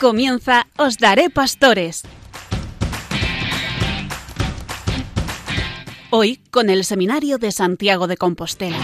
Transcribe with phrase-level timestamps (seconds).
[0.00, 2.04] Comienza Os Daré Pastores.
[6.10, 8.78] Hoy con el Seminario de Santiago de Compostela.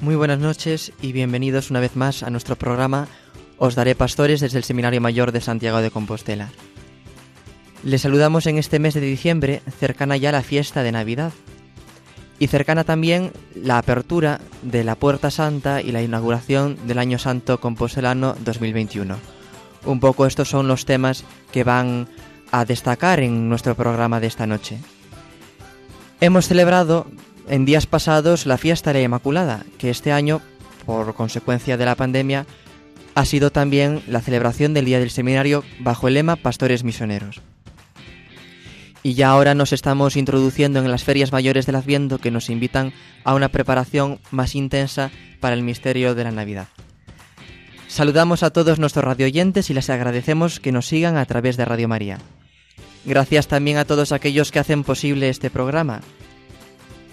[0.00, 3.08] Muy buenas noches y bienvenidos una vez más a nuestro programa
[3.58, 6.48] Os Daré Pastores desde el Seminario Mayor de Santiago de Compostela.
[7.84, 11.32] Les saludamos en este mes de diciembre, cercana ya la fiesta de Navidad,
[12.40, 17.60] y cercana también la apertura de la Puerta Santa y la inauguración del Año Santo
[17.60, 19.16] Compostelano 2021.
[19.84, 22.08] Un poco estos son los temas que van
[22.50, 24.78] a destacar en nuestro programa de esta noche.
[26.20, 27.06] Hemos celebrado
[27.48, 30.40] en días pasados la fiesta de la Inmaculada, que este año,
[30.84, 32.46] por consecuencia de la pandemia,
[33.14, 37.40] ha sido también la celebración del Día del Seminario bajo el lema Pastores Misioneros.
[39.02, 42.92] Y ya ahora nos estamos introduciendo en las ferias mayores del Adviento que nos invitan
[43.24, 45.10] a una preparación más intensa
[45.40, 46.68] para el misterio de la Navidad.
[47.86, 51.88] Saludamos a todos nuestros radioyentes y les agradecemos que nos sigan a través de Radio
[51.88, 52.18] María.
[53.04, 56.00] Gracias también a todos aquellos que hacen posible este programa,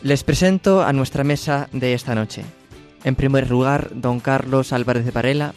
[0.05, 2.43] les presento a nuestra mesa de esta noche.
[3.03, 5.55] En primer lugar, don Carlos Álvarez de Parela.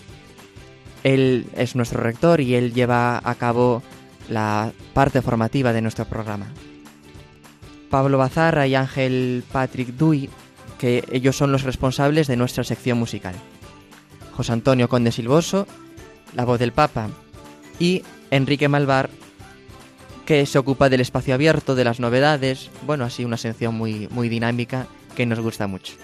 [1.04, 3.82] Él es nuestro rector y él lleva a cabo
[4.28, 6.46] la parte formativa de nuestro programa.
[7.90, 10.28] Pablo Bazarra y Ángel Patrick Duy,
[10.78, 13.34] que ellos son los responsables de nuestra sección musical.
[14.32, 15.66] José Antonio Conde Silvoso,
[16.34, 17.08] la voz del Papa,
[17.80, 19.10] y Enrique Malvar,
[20.26, 24.28] que se ocupa del espacio abierto, de las novedades, bueno, así una sección muy, muy
[24.28, 25.94] dinámica que nos gusta mucho.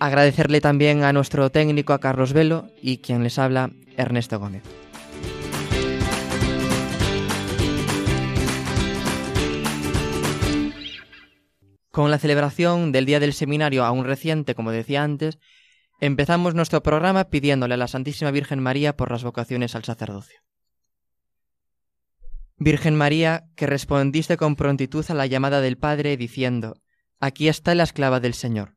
[0.00, 4.62] Agradecerle también a nuestro técnico, a Carlos Velo, y quien les habla, Ernesto Gómez.
[11.94, 15.38] Con la celebración del Día del Seminario aún reciente, como decía antes,
[16.00, 20.40] empezamos nuestro programa pidiéndole a la Santísima Virgen María por las vocaciones al sacerdocio.
[22.56, 26.74] Virgen María, que respondiste con prontitud a la llamada del Padre, diciendo,
[27.20, 28.74] Aquí está la esclava del Señor.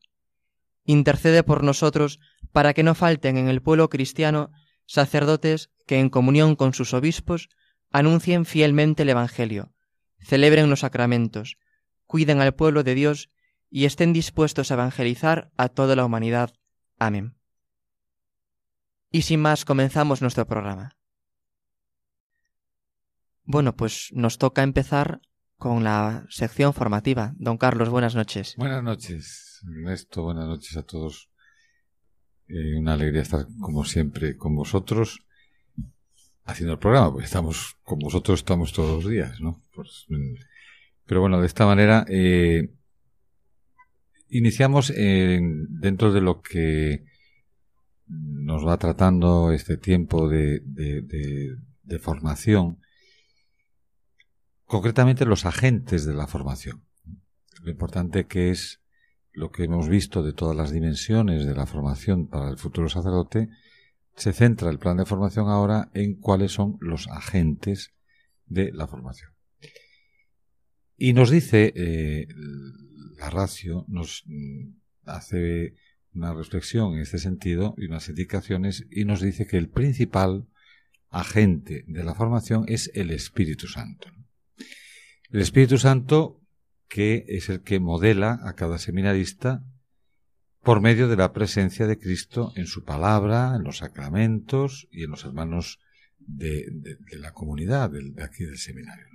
[0.85, 2.19] Intercede por nosotros
[2.51, 4.51] para que no falten en el pueblo cristiano
[4.85, 7.49] sacerdotes que en comunión con sus obispos
[7.89, 9.73] anuncien fielmente el Evangelio,
[10.19, 11.57] celebren los sacramentos,
[12.07, 13.29] cuiden al pueblo de Dios
[13.69, 16.53] y estén dispuestos a evangelizar a toda la humanidad.
[16.97, 17.35] Amén.
[19.11, 20.97] Y sin más comenzamos nuestro programa.
[23.43, 25.21] Bueno, pues nos toca empezar
[25.57, 27.33] con la sección formativa.
[27.37, 28.55] Don Carlos, buenas noches.
[28.57, 30.23] Buenas noches, Ernesto.
[30.23, 31.29] Buenas noches a todos.
[32.47, 35.19] Eh, una alegría estar, como siempre, con vosotros
[36.45, 39.61] haciendo el programa, porque estamos con vosotros, estamos todos los días, ¿no?
[39.73, 40.35] Pues, mm,
[41.07, 42.69] pero bueno, de esta manera eh,
[44.29, 47.05] iniciamos dentro de lo que
[48.07, 51.55] nos va tratando este tiempo de
[51.99, 52.79] formación
[54.67, 56.83] concretamente los agentes de la formación.
[57.63, 58.81] Lo importante que es
[59.31, 63.49] lo que hemos visto de todas las dimensiones de la formación para el futuro sacerdote,
[64.15, 67.93] se centra el plan de formación ahora en cuáles son los agentes
[68.45, 69.36] de la formación.
[70.97, 72.27] Y nos dice, eh,
[73.17, 74.69] la ratio nos mm,
[75.05, 75.75] hace
[76.13, 80.47] una reflexión en este sentido y unas indicaciones y nos dice que el principal
[81.09, 84.11] agente de la formación es el Espíritu Santo.
[85.29, 86.41] El Espíritu Santo,
[86.87, 89.63] que es el que modela a cada seminarista
[90.63, 95.11] por medio de la presencia de Cristo en su palabra, en los sacramentos y en
[95.11, 95.79] los hermanos
[96.17, 96.65] de,
[97.11, 99.05] la comunidad de, aquí del seminario.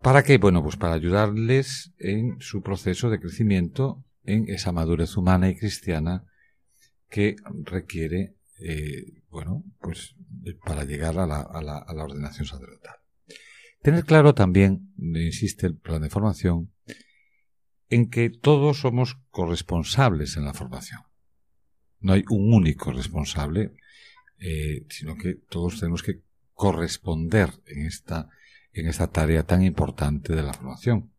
[0.00, 0.38] ¿Para qué?
[0.38, 6.24] Bueno, pues para ayudarles en su proceso de crecimiento en esa madurez humana y cristiana
[7.08, 10.14] que requiere, eh, bueno, pues
[10.64, 12.96] para llegar a la, a la ordenación sacerdotal.
[13.82, 16.72] Tener claro también, insiste el plan de formación,
[17.88, 21.00] en que todos somos corresponsables en la formación.
[22.00, 23.72] No hay un único responsable,
[24.38, 26.20] eh, sino que todos tenemos que
[26.52, 28.28] corresponder en esta,
[28.72, 31.12] en esta tarea tan importante de la formación.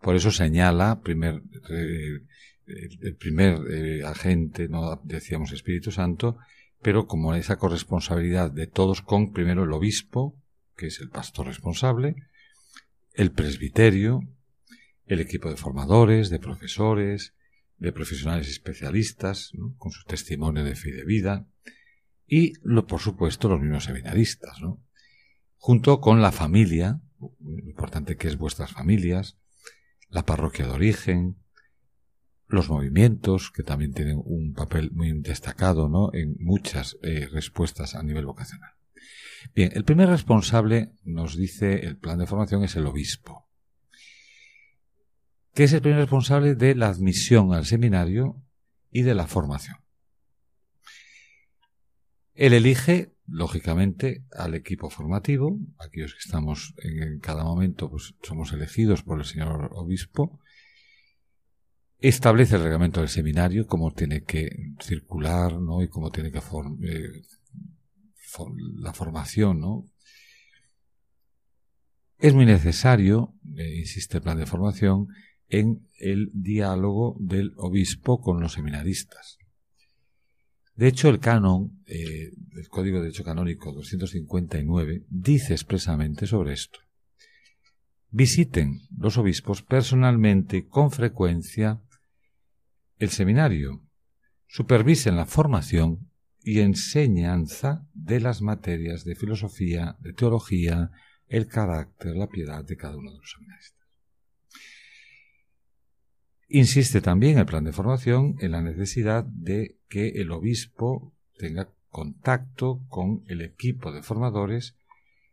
[0.00, 2.20] Por eso señala primer, eh,
[2.66, 6.38] el primer eh, agente, no decíamos Espíritu Santo,
[6.82, 10.38] pero como esa corresponsabilidad de todos con primero el obispo,
[10.76, 12.16] que es el pastor responsable,
[13.14, 14.20] el presbiterio,
[15.06, 17.34] el equipo de formadores, de profesores,
[17.78, 21.48] de profesionales especialistas, con su testimonio de fe y de vida,
[22.26, 24.83] y, lo, por supuesto, los mismos seminaristas, ¿no?
[25.66, 27.00] Junto con la familia,
[27.40, 29.38] importante que es vuestras familias,
[30.10, 31.38] la parroquia de origen,
[32.48, 36.12] los movimientos, que también tienen un papel muy destacado ¿no?
[36.12, 38.72] en muchas eh, respuestas a nivel vocacional.
[39.54, 43.48] Bien, el primer responsable, nos dice el plan de formación, es el obispo,
[45.54, 48.36] que es el primer responsable de la admisión al seminario
[48.90, 49.78] y de la formación.
[52.34, 59.02] Él elige, lógicamente, al equipo formativo, aquellos que estamos en cada momento, pues somos elegidos
[59.02, 60.40] por el señor obispo,
[61.98, 65.82] establece el reglamento del seminario, cómo tiene que circular, ¿no?
[65.82, 67.22] Y cómo tiene que eh,
[68.78, 69.86] la formación, ¿no?
[72.18, 75.08] Es muy necesario, eh, insiste el plan de formación,
[75.48, 79.38] en el diálogo del obispo con los seminaristas.
[80.76, 86.80] De hecho, el canon, eh, el Código de Derecho Canónico 259, dice expresamente sobre esto.
[88.10, 91.80] Visiten los obispos personalmente con frecuencia
[92.98, 93.82] el seminario,
[94.46, 96.10] supervisen la formación
[96.42, 100.90] y enseñanza de las materias de filosofía, de teología,
[101.26, 103.73] el carácter, la piedad de cada uno de los seminaristas.
[106.48, 112.84] Insiste también el plan de formación en la necesidad de que el obispo tenga contacto
[112.88, 114.76] con el equipo de formadores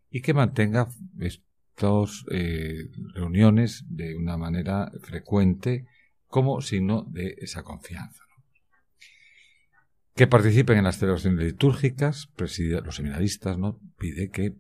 [0.10, 5.86] y que mantenga estas eh, reuniones de una manera frecuente
[6.28, 8.24] como signo de esa confianza.
[10.16, 13.80] Que participen en las celebraciones litúrgicas, los seminaristas, ¿no?
[13.98, 14.54] Pide que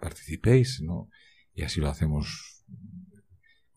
[0.00, 1.10] participéis, ¿no?
[1.54, 2.55] Y así lo hacemos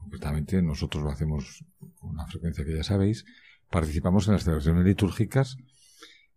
[0.09, 1.63] concretamente, nosotros lo hacemos
[1.99, 3.25] con una frecuencia que ya sabéis,
[3.69, 5.57] participamos en las celebraciones litúrgicas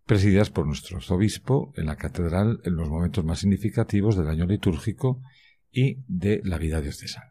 [0.04, 5.22] presididas por nuestro obispo en la catedral en los momentos más significativos del año litúrgico
[5.70, 7.30] y de la vida diocesana.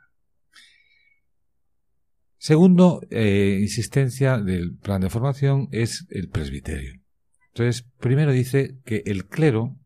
[2.38, 7.00] Segundo, eh, insistencia del plan de formación es el presbiterio.
[7.50, 9.78] Entonces, primero dice que el clero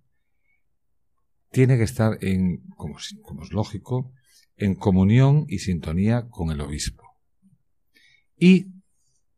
[1.52, 4.14] tiene que estar en, como es lógico,
[4.58, 7.04] en comunión y sintonía con el obispo.
[8.38, 8.74] Y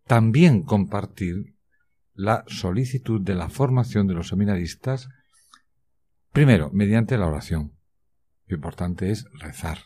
[0.05, 1.55] también compartir
[2.13, 5.09] la solicitud de la formación de los seminaristas,
[6.31, 7.77] primero, mediante la oración.
[8.47, 9.77] Lo importante es rezar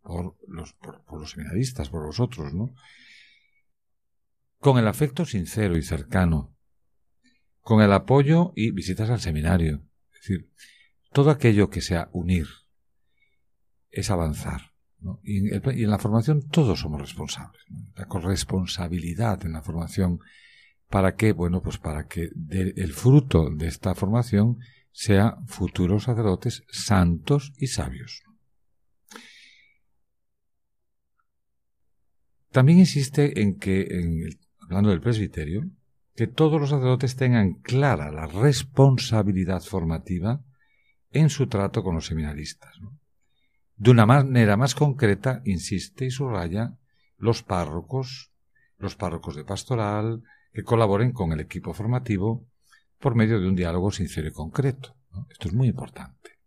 [0.00, 2.08] por los, por, los seminaristas, por
[2.54, 2.74] ¿no?
[4.58, 6.56] Con el afecto sincero y cercano,
[7.60, 9.82] con el apoyo y visitas al seminario.
[10.12, 10.50] Es decir,
[11.12, 12.46] todo aquello que sea unir
[13.90, 14.73] es avanzar.
[15.22, 17.62] Y, en la formación todos somos responsables.
[17.96, 20.20] La corresponsabilidad en la formación
[20.88, 24.58] para que, bueno, pues para que el fruto de esta formación
[24.92, 28.22] sea futuros sacerdotes santos y sabios.
[32.50, 35.68] También insiste en que, hablando del presbiterio,
[36.14, 40.40] que todos los sacerdotes tengan clara la responsabilidad formativa
[41.10, 42.78] en su trato con los seminaristas.
[43.76, 46.76] De una manera más concreta, insiste y subraya
[47.18, 48.32] los párrocos,
[48.78, 52.46] los párrocos de pastoral, que colaboren con el equipo formativo
[53.00, 54.96] por medio de un diálogo sincero y concreto.
[55.30, 56.38] Esto es muy importante.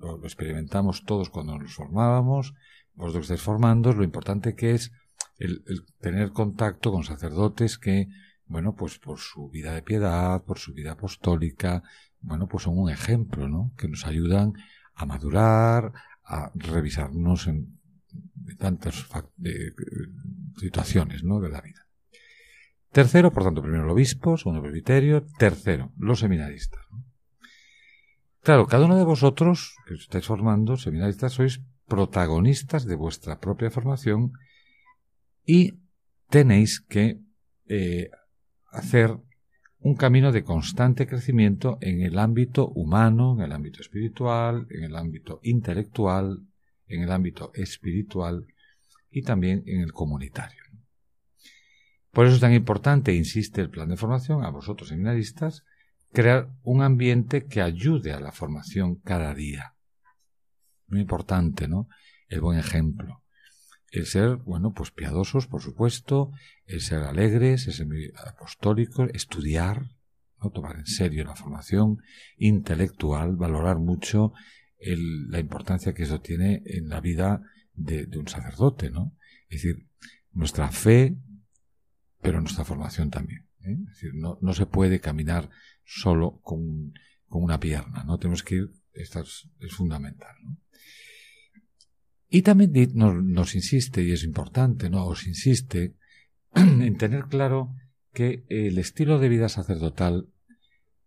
[0.00, 2.54] lo, experimentamos todos cuando nos formábamos,
[2.94, 4.92] vosotros estáis formando, lo importante que es
[5.38, 5.64] el,
[6.00, 8.08] tener contacto con sacerdotes que,
[8.46, 11.82] bueno, pues por su vida de piedad, por su vida apostólica,
[12.20, 13.72] bueno, pues son un ejemplo, ¿no?
[13.76, 14.54] Que nos ayudan
[14.96, 15.92] a madurar,
[16.24, 17.78] a revisarnos en
[18.58, 19.06] tantas
[20.58, 21.40] situaciones, ¿no?
[21.40, 21.86] De la vida.
[22.90, 26.80] Tercero, por tanto, primero el obispo, segundo el presbiterio, tercero, los seminaristas.
[28.42, 33.70] Claro, cada uno de vosotros que os estáis formando, seminaristas, sois protagonistas de vuestra propia
[33.70, 34.32] formación
[35.44, 35.78] y
[36.30, 37.20] tenéis que
[37.68, 38.10] eh,
[38.70, 39.18] hacer
[39.86, 44.96] un camino de constante crecimiento en el ámbito humano, en el ámbito espiritual, en el
[44.96, 46.40] ámbito intelectual,
[46.88, 48.48] en el ámbito espiritual
[49.12, 50.60] y también en el comunitario.
[52.10, 55.62] Por eso es tan importante, insiste el plan de formación, a vosotros seminaristas,
[56.12, 59.76] crear un ambiente que ayude a la formación cada día
[60.88, 61.88] muy importante, ¿no?
[62.28, 63.22] El buen ejemplo.
[63.96, 66.30] El ser, bueno, pues piadosos, por supuesto,
[66.66, 67.86] el ser alegres, el ser
[68.26, 69.86] apostólicos, estudiar,
[70.38, 70.50] ¿no?
[70.50, 72.02] tomar en serio la formación
[72.36, 74.34] intelectual, valorar mucho
[74.78, 77.40] la importancia que eso tiene en la vida
[77.72, 79.16] de, un sacerdote, ¿no?
[79.48, 79.88] Es decir,
[80.32, 81.16] nuestra fe,
[82.20, 83.48] pero nuestra formación también.
[83.60, 83.78] ¿eh?
[83.80, 85.48] Es decir, no, no, se puede caminar
[85.86, 86.92] solo con,
[87.28, 88.18] con, una pierna, ¿no?
[88.18, 90.36] Tenemos que ir, esto es, es fundamental.
[92.28, 95.06] Y también nos, nos, insiste, y es importante, ¿no?
[95.06, 95.94] Os insiste
[96.54, 97.74] en tener claro
[98.12, 100.28] que el estilo de vida sacerdotal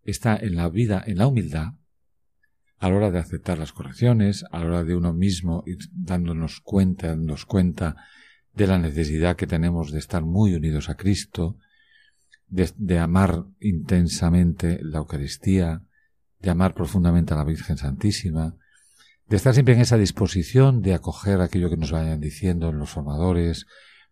[0.04, 1.74] está en la vida, en la humildad,
[2.78, 6.62] a la hora de aceptar las correcciones, a la hora de uno mismo ir dándonos
[6.62, 7.98] cuenta, dándonos cuenta
[8.54, 11.58] de la necesidad que tenemos de estar muy unidos a Cristo,
[12.48, 15.84] de, de, amar intensamente la Eucaristía,
[16.40, 18.56] de amar profundamente a la Virgen Santísima,
[19.30, 23.68] de estar siempre en esa disposición de acoger aquello que nos vayan diciendo los formadores,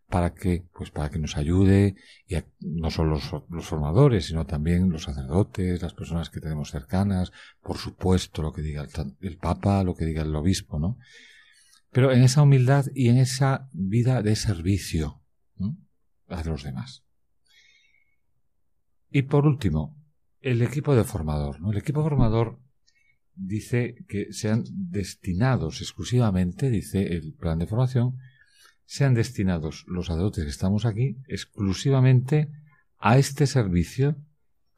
[0.10, 1.96] para que, pues para que nos ayude,
[2.28, 3.20] y no solo
[3.50, 7.32] los, formadores, sino también los sacerdotes, las personas que tenemos cercanas,
[7.62, 10.98] por supuesto lo que diga el, el Papa, lo que diga el obispo, ¿no?
[11.92, 15.24] Pero en esa humildad y en esa vida de servicio
[15.56, 15.78] ¿no?
[16.28, 17.04] a los demás.
[19.10, 19.98] Y por último,
[20.42, 21.72] el equipo de formador, ¿no?
[21.72, 22.60] El equipo formador
[23.38, 28.18] dice que sean destinados exclusivamente, dice el plan de formación,
[28.86, 32.50] sean destinados los sacerdotes que estamos aquí exclusivamente
[32.98, 34.16] a este servicio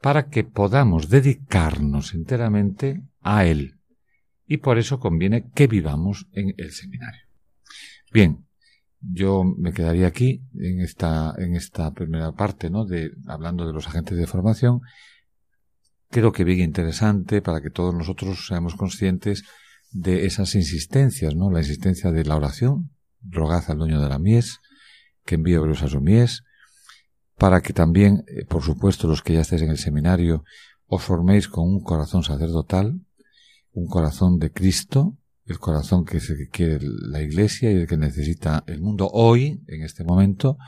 [0.00, 3.78] para que podamos dedicarnos enteramente a él.
[4.46, 7.22] Y por eso conviene que vivamos en el seminario.
[8.12, 8.46] Bien,
[9.00, 12.84] yo me quedaría aquí en esta, en esta primera parte, ¿no?
[12.84, 14.80] De, hablando de los agentes de formación.
[16.10, 19.44] Creo que bien interesante para que todos nosotros seamos conscientes
[19.92, 21.50] de esas insistencias, ¿no?
[21.50, 22.90] La insistencia de la oración,
[23.22, 24.58] rogad al dueño de la mies,
[25.24, 26.42] que envíe obreros a su mies,
[27.38, 30.44] para que también, eh, por supuesto, los que ya estéis en el seminario,
[30.86, 33.00] os forméis con un corazón sacerdotal,
[33.72, 38.64] un corazón de Cristo, el corazón que, se, quiere la Iglesia y el que necesita
[38.66, 40.58] el mundo hoy, en este momento,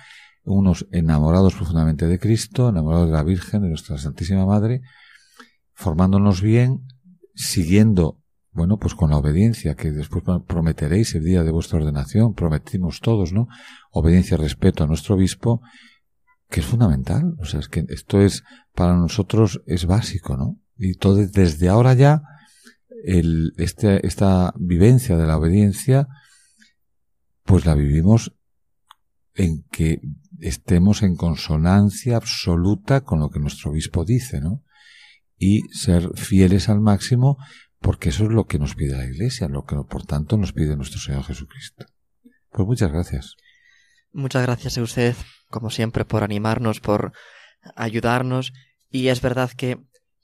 [0.44, 4.82] unos enamorados profundamente de Cristo, enamorados de la Virgen, de nuestra Santísima Madre,
[5.82, 6.86] formándonos bien,
[7.34, 8.22] siguiendo
[8.54, 13.32] bueno, pues con la obediencia que después prometeréis el día de vuestra ordenación, prometimos todos,
[13.32, 13.48] ¿no?
[13.90, 15.62] Obediencia respeto a nuestro obispo,
[16.50, 17.34] que es fundamental.
[17.38, 20.60] O sea, es que esto es, para nosotros, es básico, ¿no?
[20.76, 22.20] Y todo, desde ahora ya,
[23.04, 26.06] el, este, esta vivencia de la obediencia,
[27.44, 28.36] pues la vivimos
[29.34, 30.02] en que
[30.40, 34.62] estemos en consonancia absoluta con lo que nuestro obispo dice, ¿no?
[35.44, 37.37] Y ser fieles al máximo
[37.80, 40.76] porque eso es lo que nos pide la Iglesia, lo que por tanto nos pide
[40.76, 41.84] nuestro Señor Jesucristo.
[42.50, 43.34] Pues muchas gracias.
[44.12, 45.16] Muchas gracias a usted,
[45.50, 47.12] como siempre, por animarnos, por
[47.75, 48.52] ayudarnos.
[48.88, 49.78] Y es verdad que,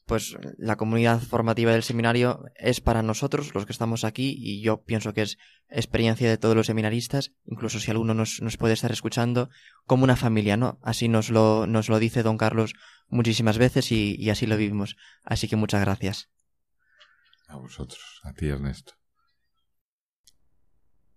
[0.08, 4.82] pues, la comunidad formativa del seminario es para nosotros, los que estamos aquí, y yo
[4.82, 5.36] pienso que es
[5.68, 9.50] experiencia de todos los seminaristas, incluso si alguno nos, nos puede estar escuchando,
[9.84, 10.78] como una familia, ¿no?
[10.82, 12.74] Así nos lo, nos lo dice don Carlos
[13.08, 14.96] muchísimas veces y, y así lo vivimos.
[15.24, 16.30] Así que muchas gracias.
[17.46, 18.94] A vosotros, a ti Ernesto.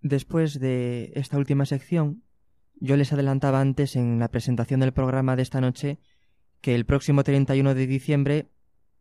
[0.01, 2.23] Después de esta última sección,
[2.75, 5.99] yo les adelantaba antes en la presentación del programa de esta noche
[6.59, 8.51] que el próximo 31 de diciembre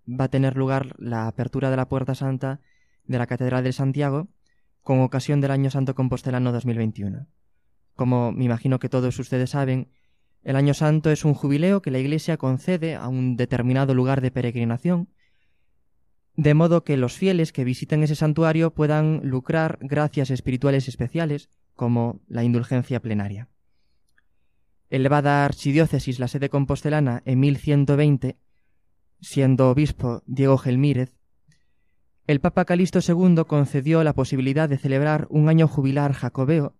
[0.09, 2.61] va a tener lugar la apertura de la Puerta Santa
[3.04, 4.28] de la Catedral de Santiago
[4.83, 7.26] con ocasión del Año Santo Compostelano 2021.
[7.95, 9.90] Como me imagino que todos ustedes saben,
[10.42, 14.30] el Año Santo es un jubileo que la Iglesia concede a un determinado lugar de
[14.30, 15.09] peregrinación
[16.37, 22.21] de modo que los fieles que visiten ese santuario puedan lucrar gracias espirituales especiales, como
[22.28, 23.49] la indulgencia plenaria.
[24.88, 28.38] Elevada archidiócesis la sede compostelana en 1120,
[29.21, 31.17] siendo obispo Diego Gelmírez,
[32.27, 36.77] el Papa Calixto II concedió la posibilidad de celebrar un año jubilar jacobeo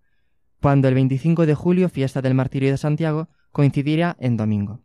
[0.61, 4.83] cuando el 25 de julio, fiesta del martirio de Santiago, coincidiera en domingo.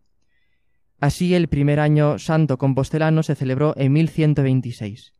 [1.00, 5.14] Así el primer año santo compostelano se celebró en 1126.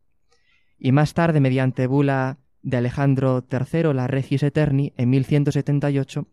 [0.78, 6.26] Y más tarde, mediante bula de Alejandro III, la Regis Eterni, en 1178,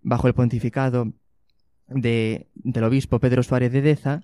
[0.00, 1.12] bajo el pontificado
[1.88, 4.22] de, del obispo Pedro Suárez de Deza,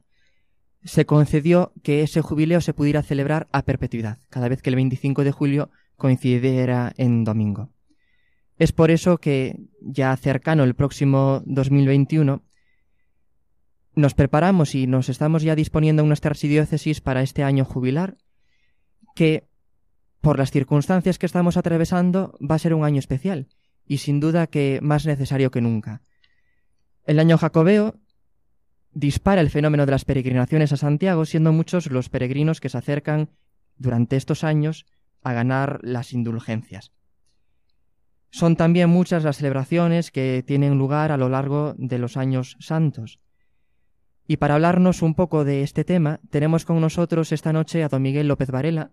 [0.85, 5.25] se concedió que ese jubileo se pudiera celebrar a perpetuidad, cada vez que el 25
[5.25, 7.71] de julio coincidiera en domingo.
[8.59, 12.43] Es por eso que, ya cercano el próximo 2021,
[13.95, 18.17] nos preparamos y nos estamos ya disponiendo en nuestra archidiócesis para este año jubilar,
[19.15, 19.49] que
[20.21, 23.49] por las circunstancias que estamos atravesando va a ser un año especial
[23.87, 26.03] y sin duda que más necesario que nunca.
[27.05, 27.97] El año jacobeo
[28.95, 33.31] dispara el fenómeno de las peregrinaciones a Santiago, siendo muchos los peregrinos que se acercan
[33.77, 34.87] durante estos años
[35.23, 36.93] a ganar las indulgencias.
[38.31, 43.21] Son también muchas las celebraciones que tienen lugar a lo largo de los años santos,
[44.27, 48.03] Y para hablarnos un poco de este tema, tenemos con nosotros esta noche a don
[48.03, 48.93] Miguel López Varela,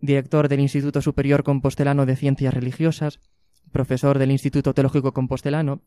[0.00, 3.20] director del Instituto Superior Compostelano de Ciencias Religiosas,
[3.70, 5.82] profesor del Instituto Teológico Compostelano,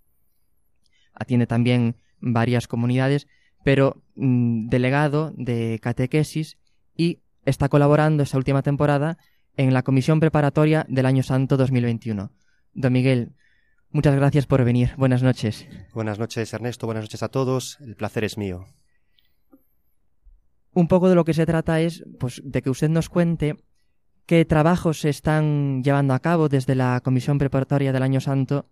[1.14, 3.28] atiende también varias comunidades,
[3.66, 6.60] pero mm, delegado de catequesis
[6.96, 9.18] y está colaborando esta última temporada
[9.58, 12.32] en la comisión preparatoria del Año Santo 2021.
[12.76, 13.34] Don Miguel,
[13.90, 14.92] muchas gracias por venir.
[14.98, 15.68] Buenas noches.
[15.96, 16.86] Buenas noches, Ernesto.
[16.86, 17.80] Buenas noches a todos.
[17.82, 18.68] El placer es mío.
[20.72, 23.56] Un poco de lo que se trata es pues, de que usted nos cuente
[24.28, 28.70] qué trabajos se están llevando a cabo desde la comisión preparatoria del Año Santo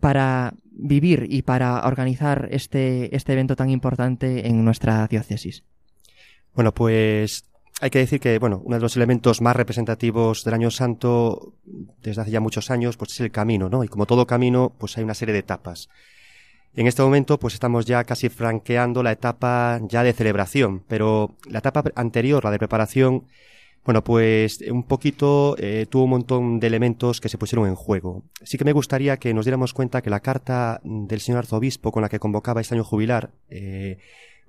[0.00, 5.62] para vivir y para organizar este, este evento tan importante en nuestra diócesis.
[6.54, 7.44] Bueno, pues
[7.80, 11.54] hay que decir que, bueno, uno de los elementos más representativos del Año Santo
[12.02, 13.84] desde hace ya muchos años, pues es el camino, ¿no?
[13.84, 15.88] Y como todo camino, pues hay una serie de etapas.
[16.74, 21.58] En este momento, pues estamos ya casi franqueando la etapa ya de celebración, pero la
[21.60, 23.24] etapa anterior, la de preparación,
[23.84, 28.22] bueno, pues un poquito eh, tuvo un montón de elementos que se pusieron en juego.
[28.42, 32.02] Sí que me gustaría que nos diéramos cuenta que la carta del señor arzobispo con
[32.02, 33.98] la que convocaba este año jubilar, eh,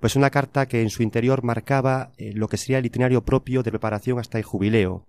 [0.00, 3.62] pues una carta que en su interior marcaba eh, lo que sería el itinerario propio
[3.62, 5.06] de preparación hasta el jubileo.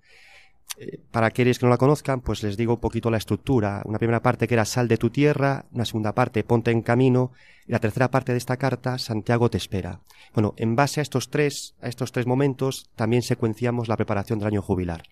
[1.12, 3.82] Para aquellos que no la conozcan, pues les digo un poquito la estructura.
[3.86, 7.32] Una primera parte que era sal de tu tierra, una segunda parte ponte en camino,
[7.68, 10.02] y la tercera parte de esta carta, Santiago te espera.
[10.34, 14.48] Bueno, en base a estos tres, a estos tres momentos, también secuenciamos la preparación del
[14.48, 15.04] año jubilar.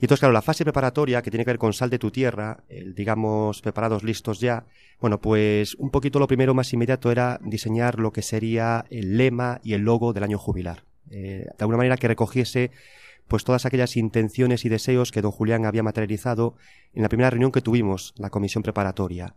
[0.00, 2.64] Y entonces, claro, la fase preparatoria, que tiene que ver con sal de tu tierra,
[2.68, 4.64] el, digamos, preparados, listos ya,
[4.98, 9.60] bueno, pues un poquito lo primero más inmediato era diseñar lo que sería el lema
[9.62, 10.84] y el logo del año jubilar.
[11.10, 12.70] Eh, de alguna manera que recogiese
[13.30, 16.56] pues todas aquellas intenciones y deseos que don Julián había materializado
[16.92, 19.36] en la primera reunión que tuvimos, la comisión preparatoria,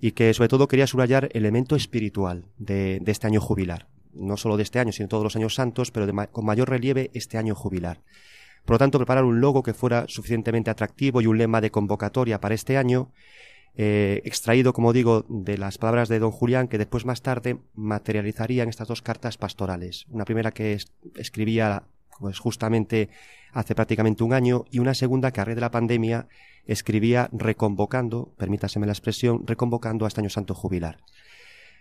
[0.00, 4.56] y que sobre todo quería subrayar el elemento espiritual de, este año jubilar, no solo
[4.56, 8.00] de este año, sino todos los años santos, pero con mayor relieve este año jubilar.
[8.64, 12.40] Por lo tanto, preparar un logo que fuera suficientemente atractivo y un lema de convocatoria
[12.40, 13.12] para este año,
[13.76, 18.68] eh, extraído, como digo, de las palabras de don Julián, que después más tarde materializarían
[18.68, 20.06] estas dos cartas pastorales.
[20.10, 20.76] Una primera que
[21.14, 21.84] escribía
[22.18, 23.08] pues justamente
[23.52, 26.28] hace prácticamente un año, y una segunda que a raíz de la pandemia
[26.66, 30.98] escribía reconvocando, permítaseme la expresión, reconvocando a este año santo jubilar.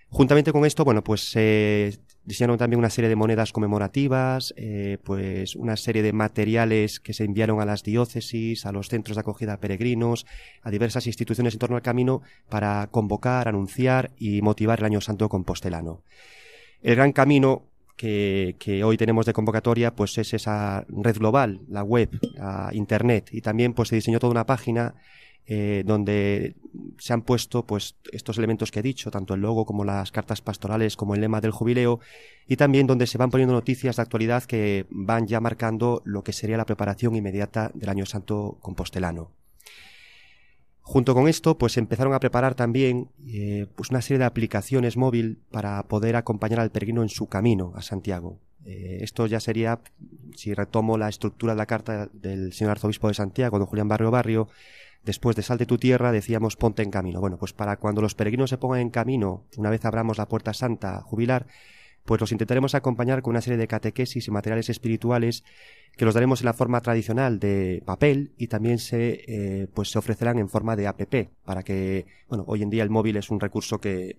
[0.09, 5.55] Juntamente con esto, bueno, pues se diseñaron también una serie de monedas conmemorativas, eh, pues
[5.55, 9.53] una serie de materiales que se enviaron a las diócesis, a los centros de acogida
[9.53, 10.25] a peregrinos,
[10.61, 15.27] a diversas instituciones en torno al camino para convocar, anunciar y motivar el año santo
[15.27, 16.03] compostelano.
[16.81, 17.63] El gran camino
[17.97, 23.41] que, hoy tenemos de convocatoria, pues es esa red global, la web, la internet, y
[23.41, 24.95] también pues se diseñó toda una página
[25.47, 26.55] eh, donde
[26.99, 30.41] se han puesto pues estos elementos que he dicho, tanto el logo como las cartas
[30.41, 31.99] pastorales, como el lema del jubileo,
[32.47, 36.33] y también donde se van poniendo noticias de actualidad que van ya marcando lo que
[36.33, 39.31] sería la preparación inmediata del año santo compostelano.
[40.87, 45.37] Junto con esto, pues empezaron a preparar también eh, pues una serie de aplicaciones móvil
[45.51, 48.39] para poder acompañar al peregrino en su camino a Santiago.
[48.63, 49.81] Eh, esto ya sería,
[50.33, 54.11] si retomo la estructura de la carta del señor arzobispo de Santiago, don Julián Barrio
[54.11, 54.47] Barrio,
[55.03, 57.19] después de Sal de tu tierra decíamos ponte en camino.
[57.19, 60.53] Bueno, pues para cuando los peregrinos se pongan en camino, una vez abramos la puerta
[60.53, 61.47] santa jubilar,
[62.07, 65.43] pues los intentaremos acompañar con una serie de catequesis y materiales espirituales
[65.97, 69.99] que los daremos en la forma tradicional de papel y también se, eh, pues se
[69.99, 71.01] ofrecerán en forma de app
[71.43, 74.15] para que, bueno, hoy en día el móvil es un recurso que,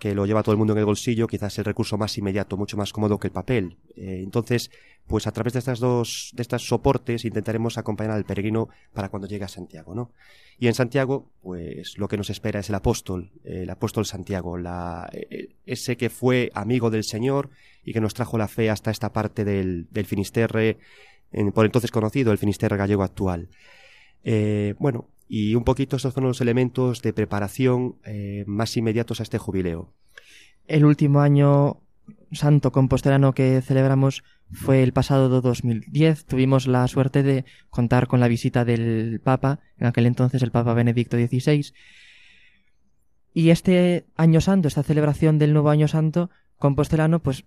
[0.00, 2.78] que lo lleva todo el mundo en el bolsillo, quizás el recurso más inmediato, mucho
[2.78, 3.76] más cómodo que el papel.
[3.96, 4.70] Eh, entonces,
[5.06, 9.28] pues a través de estas dos, de estos soportes intentaremos acompañar al peregrino para cuando
[9.28, 10.10] llegue a Santiago, ¿no?
[10.58, 15.10] Y en Santiago, pues lo que nos espera es el apóstol, el apóstol Santiago, la,
[15.12, 17.50] eh, ese que fue amigo del Señor
[17.84, 20.78] y que nos trajo la fe hasta esta parte del, del Finisterre,
[21.54, 23.48] por entonces conocido, el Finisterre gallego actual.
[24.24, 29.22] Eh, bueno, y un poquito estos son los elementos de preparación eh, más inmediatos a
[29.22, 29.94] este jubileo.
[30.66, 31.82] El último año
[32.32, 36.24] santo compostelano que celebramos fue el pasado 2010.
[36.24, 40.74] Tuvimos la suerte de contar con la visita del Papa, en aquel entonces el Papa
[40.74, 41.72] Benedicto XVI.
[43.32, 47.44] Y este año santo, esta celebración del nuevo año santo compostelano, pues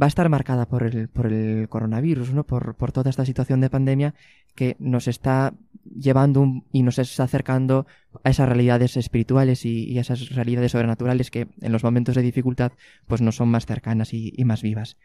[0.00, 2.44] va a estar marcada por el, por el coronavirus, ¿no?
[2.44, 4.14] Por, por toda esta situación de pandemia
[4.54, 5.54] que nos está
[5.98, 7.86] llevando y nos está acercando
[8.24, 12.72] a esas realidades espirituales y, a esas realidades sobrenaturales que en los momentos de dificultad
[13.06, 14.96] pues nos son más cercanas y, y más vivas.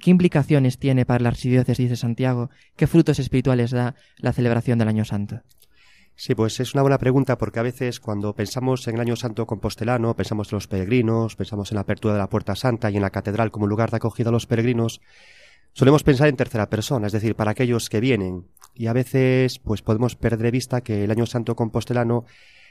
[0.00, 2.50] ¿Qué implicaciones tiene para la archidiócesis de Santiago?
[2.76, 5.42] ¿Qué frutos espirituales da la celebración del Año Santo?
[6.20, 9.46] Sí, pues es una buena pregunta porque a veces cuando pensamos en el Año Santo
[9.46, 13.02] Compostelano, pensamos en los peregrinos, pensamos en la apertura de la Puerta Santa y en
[13.02, 15.00] la catedral como lugar de acogida a los peregrinos,
[15.78, 18.48] solemos pensar en tercera persona, es decir, para aquellos que vienen.
[18.74, 22.24] Y a veces pues podemos perder de vista que el Año Santo Compostelano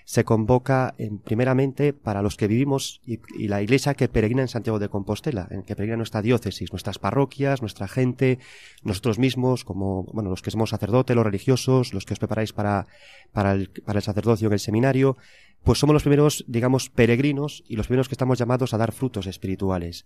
[0.03, 4.77] se convoca en, primeramente para los que vivimos y, la iglesia que peregrina en Santiago
[4.77, 8.39] de Compostela, en que peregrina nuestra diócesis, nuestras parroquias, nuestra gente,
[8.83, 12.87] nosotros mismos, como, bueno, los que somos sacerdotes, los religiosos, los que os preparáis para,
[13.31, 15.15] para el, para el sacerdocio en el seminario,
[15.63, 19.27] pues somos los primeros, digamos, peregrinos y los primeros que estamos llamados a dar frutos
[19.27, 20.05] espirituales.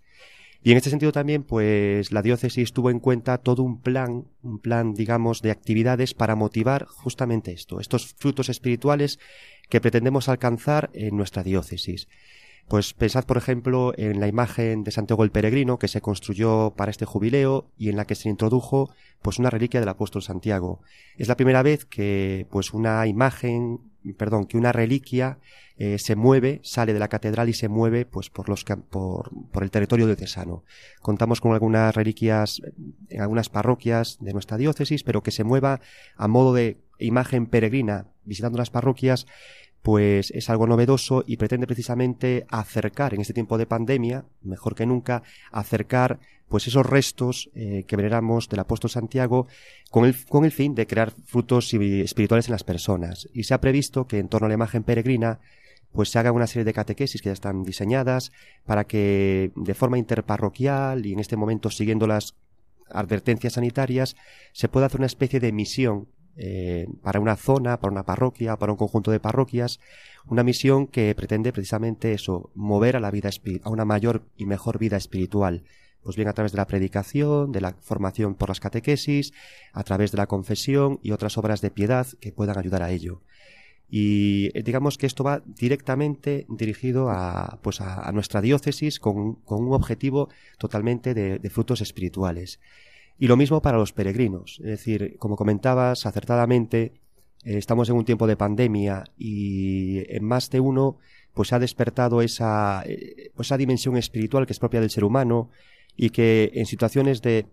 [0.64, 4.60] Y en este sentido también, pues la diócesis tuvo en cuenta todo un plan, un
[4.60, 9.20] plan, digamos, de actividades para motivar justamente esto, estos frutos espirituales
[9.70, 12.08] que pretendemos alcanzar en nuestra diócesis.
[12.68, 16.92] Pues pensad, por ejemplo, en la imagen de Santiago el Peregrino que se construyó para
[16.92, 18.90] este jubileo y en la que se introdujo
[19.22, 20.82] pues una reliquia del apóstol Santiago.
[21.18, 23.80] Es la primera vez que pues una imagen,
[24.18, 25.40] perdón, que una reliquia
[25.78, 29.64] eh, se mueve, sale de la catedral y se mueve pues por los por, por
[29.64, 30.64] el territorio diocesano.
[31.02, 32.62] Contamos con algunas reliquias
[33.10, 35.82] en algunas parroquias de nuestra diócesis, pero que se mueva
[36.16, 39.26] a modo de imagen peregrina visitando las parroquias
[39.82, 44.86] pues es algo novedoso y pretende precisamente acercar en este tiempo de pandemia, mejor que
[44.86, 49.48] nunca, acercar pues esos restos eh, que veneramos del apóstol Santiago
[49.90, 53.30] con el, con el fin de crear frutos espirituales en las personas.
[53.34, 55.40] Y se ha previsto que en torno a la imagen peregrina
[55.94, 58.32] pues se haga una serie de catequesis que ya están diseñadas
[58.66, 62.36] para que de forma interparroquial y en este momento siguiendo las
[62.90, 64.16] advertencias sanitarias
[64.54, 68.72] se pueda hacer una especie de misión eh, para una zona, para una parroquia, para
[68.72, 69.80] un conjunto de parroquias,
[70.28, 73.30] una misión que pretende precisamente eso, mover a la vida
[73.64, 75.64] a una mayor y mejor vida espiritual,
[76.04, 79.34] pues bien a través de la predicación, de la formación por las catequesis,
[79.74, 83.22] a través de la confesión y otras obras de piedad que puedan ayudar a ello.
[83.90, 89.66] Y eh, digamos que esto va directamente dirigido a, pues a, nuestra diócesis con, con,
[89.66, 92.62] un objetivo totalmente de, de frutos espirituales.
[93.22, 94.58] Y lo mismo para los peregrinos.
[94.62, 96.94] Es decir, como comentabas acertadamente,
[97.46, 100.98] eh, estamos en un tiempo de pandemia y en más de uno
[101.36, 105.52] pues ha despertado esa, eh, pues esa dimensión espiritual que es propia del ser humano
[105.96, 107.46] y que en situaciones de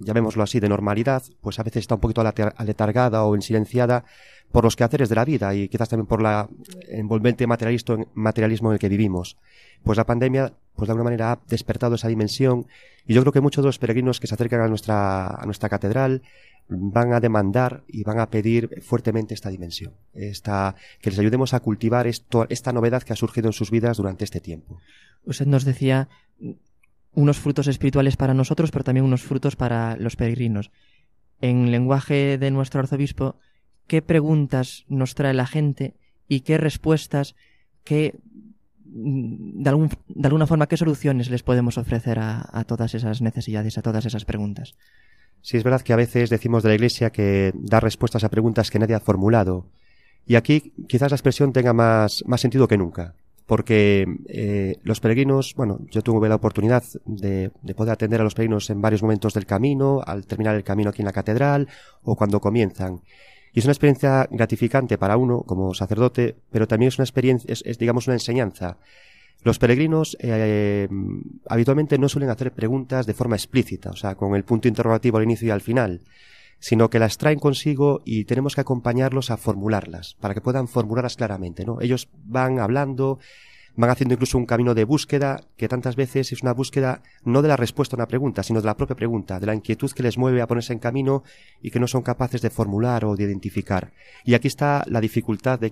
[0.00, 4.04] llamémoslo así, de normalidad, pues a veces está un poquito aletargada o ensilenciada
[4.50, 6.48] por los quehaceres de la vida y quizás también por la
[6.88, 9.36] envolvente materialismo en el que vivimos.
[9.84, 12.66] Pues la pandemia, pues de alguna manera ha despertado esa dimensión
[13.10, 15.68] y yo creo que muchos de los peregrinos que se acercan a nuestra, a nuestra
[15.68, 16.22] catedral
[16.68, 21.58] van a demandar y van a pedir fuertemente esta dimensión, esta, que les ayudemos a
[21.58, 24.78] cultivar esta novedad que ha surgido en sus vidas durante este tiempo.
[25.24, 26.08] Usted nos decía
[27.12, 30.70] unos frutos espirituales para nosotros, pero también unos frutos para los peregrinos.
[31.40, 33.40] En lenguaje de nuestro arzobispo,
[33.88, 35.96] ¿qué preguntas nos trae la gente
[36.28, 37.34] y qué respuestas,
[37.82, 38.14] qué,
[38.92, 43.82] de, de alguna forma, qué soluciones les podemos ofrecer a, a todas esas necesidades, a
[43.82, 44.74] todas esas preguntas?
[45.42, 48.70] Sí, es verdad que a veces decimos de la Iglesia que da respuestas a preguntas
[48.70, 49.66] que nadie ha formulado.
[50.26, 53.14] Y aquí quizás la expresión tenga más, más sentido que nunca
[53.50, 58.32] porque eh, los peregrinos, bueno, yo tuve la oportunidad de, de, poder atender a los
[58.32, 61.66] peregrinos en varios momentos del camino, al terminar el camino aquí en la catedral
[62.04, 63.00] o cuando comienzan.
[63.52, 67.78] Y es una experiencia gratificante para uno como sacerdote, pero también es una experiencia, es,
[67.78, 68.78] digamos una enseñanza.
[69.42, 70.88] Los peregrinos eh,
[71.48, 75.24] habitualmente no suelen hacer preguntas de forma explícita, o sea, con el punto interrogativo al
[75.24, 76.02] inicio y al final,
[76.58, 81.16] sino que las traen consigo y tenemos que acompañarlos a formularlas, para que puedan formularlas
[81.16, 81.80] claramente, ¿no?
[81.80, 83.18] Ellos van hablando,
[83.76, 87.48] van haciendo incluso un camino de búsqueda, que tantas veces es una búsqueda no de
[87.48, 90.18] la respuesta a una pregunta, sino de la propia pregunta, de la inquietud que les
[90.18, 91.22] mueve a ponerse en camino
[91.62, 93.92] y que no son capaces de formular o de identificar.
[94.24, 95.70] Y aquí está la dificultad de,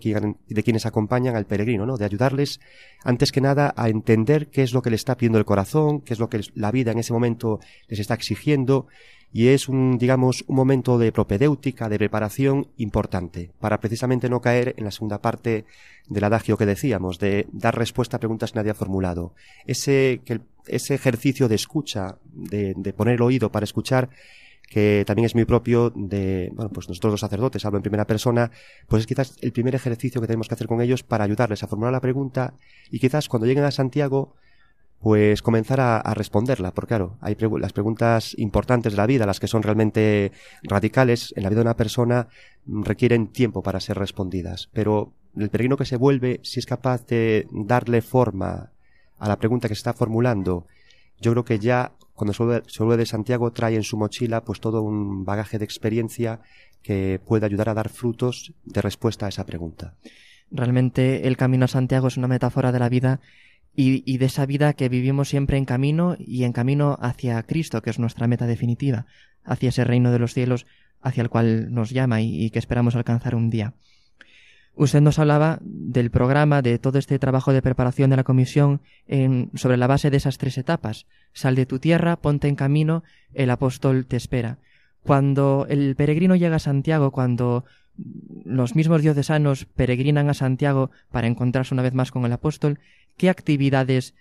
[0.48, 1.96] de quienes acompañan al peregrino, ¿no?
[1.96, 2.61] De ayudarles,
[3.04, 6.14] antes que nada, a entender qué es lo que le está pidiendo el corazón, qué
[6.14, 8.87] es lo que la vida en ese momento les está exigiendo
[9.32, 14.74] y es un, digamos, un momento de propedéutica, de preparación importante, para precisamente no caer
[14.76, 15.64] en la segunda parte
[16.08, 19.34] del adagio que decíamos, de dar respuesta a preguntas que nadie ha formulado.
[19.66, 24.08] Ese, que, ese ejercicio de escucha, de, de poner el oído para escuchar,
[24.68, 28.50] que también es muy propio de, bueno, pues nosotros los sacerdotes, hablo en primera persona,
[28.86, 31.68] pues es quizás el primer ejercicio que tenemos que hacer con ellos para ayudarles a
[31.68, 32.54] formular la pregunta
[32.90, 34.34] y quizás cuando lleguen a Santiago
[35.00, 39.46] pues comenzar a, responderla, porque claro, hay las preguntas importantes de la vida, las que
[39.46, 40.32] son realmente
[40.62, 42.28] radicales en la vida de una persona,
[42.66, 47.06] mm, requieren tiempo para ser respondidas, pero el peregrino que se vuelve, si es capaz
[47.06, 48.72] de darle forma
[49.18, 50.66] a la pregunta que se está formulando,
[51.20, 54.82] yo creo que ya cuando se vuelve, de Santiago trae en su mochila pues todo
[54.82, 56.40] un bagaje de experiencia
[56.82, 59.94] que pueda ayudar a dar frutos de respuesta a esa pregunta.
[60.50, 63.20] Realmente el camino a Santiago es una metáfora de la vida
[63.74, 67.90] y, de esa vida que vivimos siempre en camino y en camino hacia Cristo, que
[67.90, 69.07] es nuestra meta definitiva,
[69.44, 70.66] hacia ese reino de los cielos
[71.00, 73.74] hacia el cual nos llama y, que esperamos alcanzar un día.
[74.74, 79.50] Usted nos hablaba del programa, de todo este trabajo de preparación de la comisión en,
[79.54, 81.07] sobre la base de esas tres etapas.
[81.33, 83.02] Sal de tu tierra, ponte en camino,
[83.35, 84.59] el apóstol te espera.
[85.02, 87.64] Cuando el peregrino llega a Santiago, cuando
[88.44, 92.78] los mismos diocesanos peregrinan a Santiago para encontrarse una vez más con el apóstol,
[93.18, 94.14] ¿qué actividades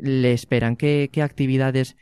[0.00, 0.76] le esperan?
[0.76, 1.96] ¿Qué, actividades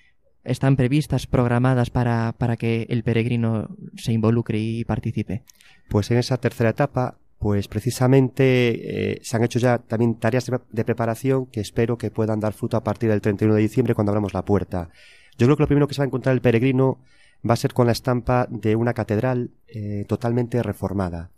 [0.44, 5.42] están previstas, programadas para, para, que el peregrino se involucre y participe?
[5.88, 10.84] Pues en esa tercera etapa, pues precisamente eh, se han hecho ya también tareas de,
[10.84, 14.34] preparación que espero que puedan dar fruto a partir del 31 de diciembre cuando abramos
[14.34, 14.90] la puerta.
[15.36, 17.00] Yo creo que lo primero que se va a encontrar el peregrino
[17.48, 21.30] va a ser con la estampa de una catedral eh, totalmente reformada.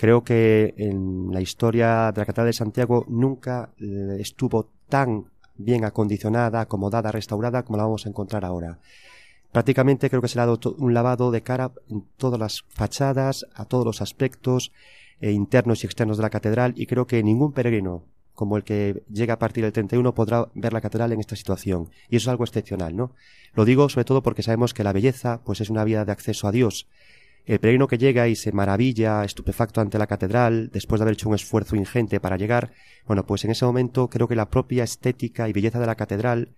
[0.00, 5.26] Creo que en la historia de la Catedral de Santiago nunca eh, estuvo tan
[5.58, 8.78] bien acondicionada, acomodada, restaurada como la vamos a encontrar ahora.
[9.52, 13.46] Prácticamente creo que se le ha dado un lavado de cara en todas las fachadas,
[13.54, 14.72] a todos los aspectos
[15.20, 19.02] eh, internos y externos de la catedral y creo que ningún peregrino como el que
[19.12, 21.90] llega a partir del 31 podrá ver la catedral en esta situación.
[22.08, 23.12] Y eso es algo excepcional, ¿no?
[23.52, 26.48] Lo digo sobre todo porque sabemos que la belleza pues es una vía de acceso
[26.48, 26.88] a Dios
[27.46, 31.28] el peregrino que llega y se maravilla, estupefacto ante la catedral, después de haber hecho
[31.28, 32.72] un esfuerzo ingente para llegar,
[33.06, 36.50] bueno, pues en ese momento creo que la propia estética y belleza de la catedral,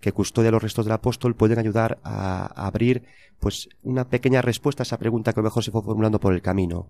[0.00, 3.04] que custodia los restos del apóstol, pueden ayudar a, abrir,
[3.38, 6.88] pues, una pequeña respuesta a esa pregunta que mejor se fue formulando por el camino.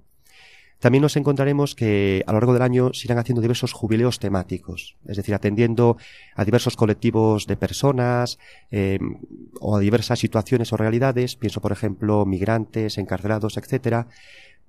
[0.81, 4.97] También nos encontraremos que a lo largo del año se irán haciendo diversos jubileos temáticos,
[5.07, 5.99] es decir, atendiendo
[6.35, 8.39] a diversos colectivos de personas
[8.71, 9.19] em,
[9.61, 14.09] o a diversas situaciones o realidades, pienso por ejemplo migrantes, encarcelados, etcétera,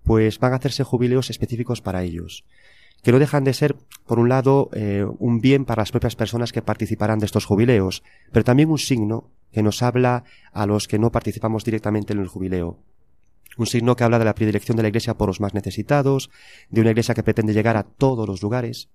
[0.04, 2.44] pues van a hacerse jubileos específicos para ellos,
[3.04, 6.52] que no dejan de ser, por un lado, eh, un bien para las propias personas
[6.52, 11.00] que participarán de estos jubileos, pero también un signo que nos habla a los que
[11.00, 12.80] no participamos directamente en el jubileo
[13.58, 16.30] un signo que habla de la predilección de la Iglesia por los más necesitados,
[16.70, 18.90] de una Iglesia que pretende llegar a todos los lugares.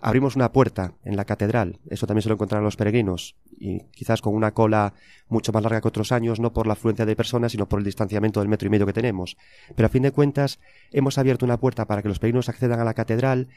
[0.00, 4.20] Abrimos una puerta en la catedral, eso también se lo encontrarán los peregrinos, y quizás
[4.20, 4.92] con una cola
[5.28, 7.84] mucho más larga que otros años, no por la afluencia de personas, sino por el
[7.84, 9.38] distanciamiento del metro y medio que tenemos.
[9.74, 10.60] Pero a fin de cuentas,
[10.92, 13.48] hemos abierto una puerta para que los peregrinos accedan a la catedral,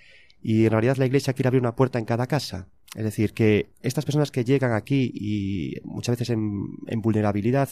[0.42, 2.70] y en realidad la Iglesia quiere abrir una puerta en cada casa.
[2.96, 7.70] Es decir, que estas personas que llegan aquí y muchas veces en vulnerabilidad,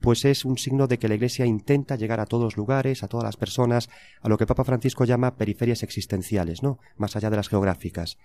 [0.00, 3.24] pues es un signo de que la Iglesia intenta llegar a todos lugares, a todas
[3.24, 3.88] las personas,
[4.20, 6.78] a lo que Papa Francisco llama periferias existenciales, ¿no?
[6.96, 8.18] Más allá de las geográficas.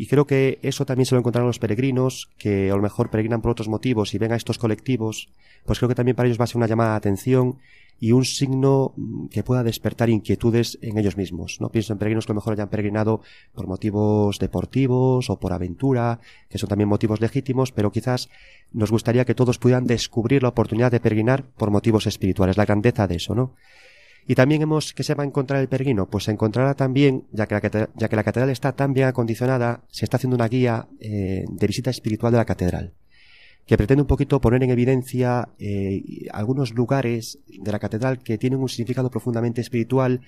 [0.00, 3.42] Y creo que eso también se lo encontrarán los peregrinos, que a lo mejor peregrinan
[3.42, 5.28] por otros motivos y ven a estos colectivos,
[5.66, 7.58] pues creo que también para ellos va a ser una llamada de atención
[7.98, 11.60] y un signo mm, que pueda despertar inquietudes en ellos mismos.
[11.60, 15.52] No pienso en peregrinos que a lo mejor hayan peregrinado por motivos deportivos o por
[15.52, 18.28] aventura, que son también motivos legítimos, pero quizás
[18.72, 23.08] nos gustaría que todos pudieran descubrir la oportunidad de peregrinar por motivos espirituales, la grandeza
[23.08, 23.54] de eso, ¿no?
[24.28, 26.04] Y también hemos, que se va a encontrar el peregrino?
[26.06, 29.80] Pues se encontrará también, ya que la, ya que la catedral está tan bien acondicionada,
[29.90, 32.92] se está haciendo una guía eh, de visita espiritual de la catedral
[33.64, 38.60] que pretende un poquito poner en evidencia eh, algunos lugares de la catedral que tienen
[38.60, 40.22] un significado profundamente espiritual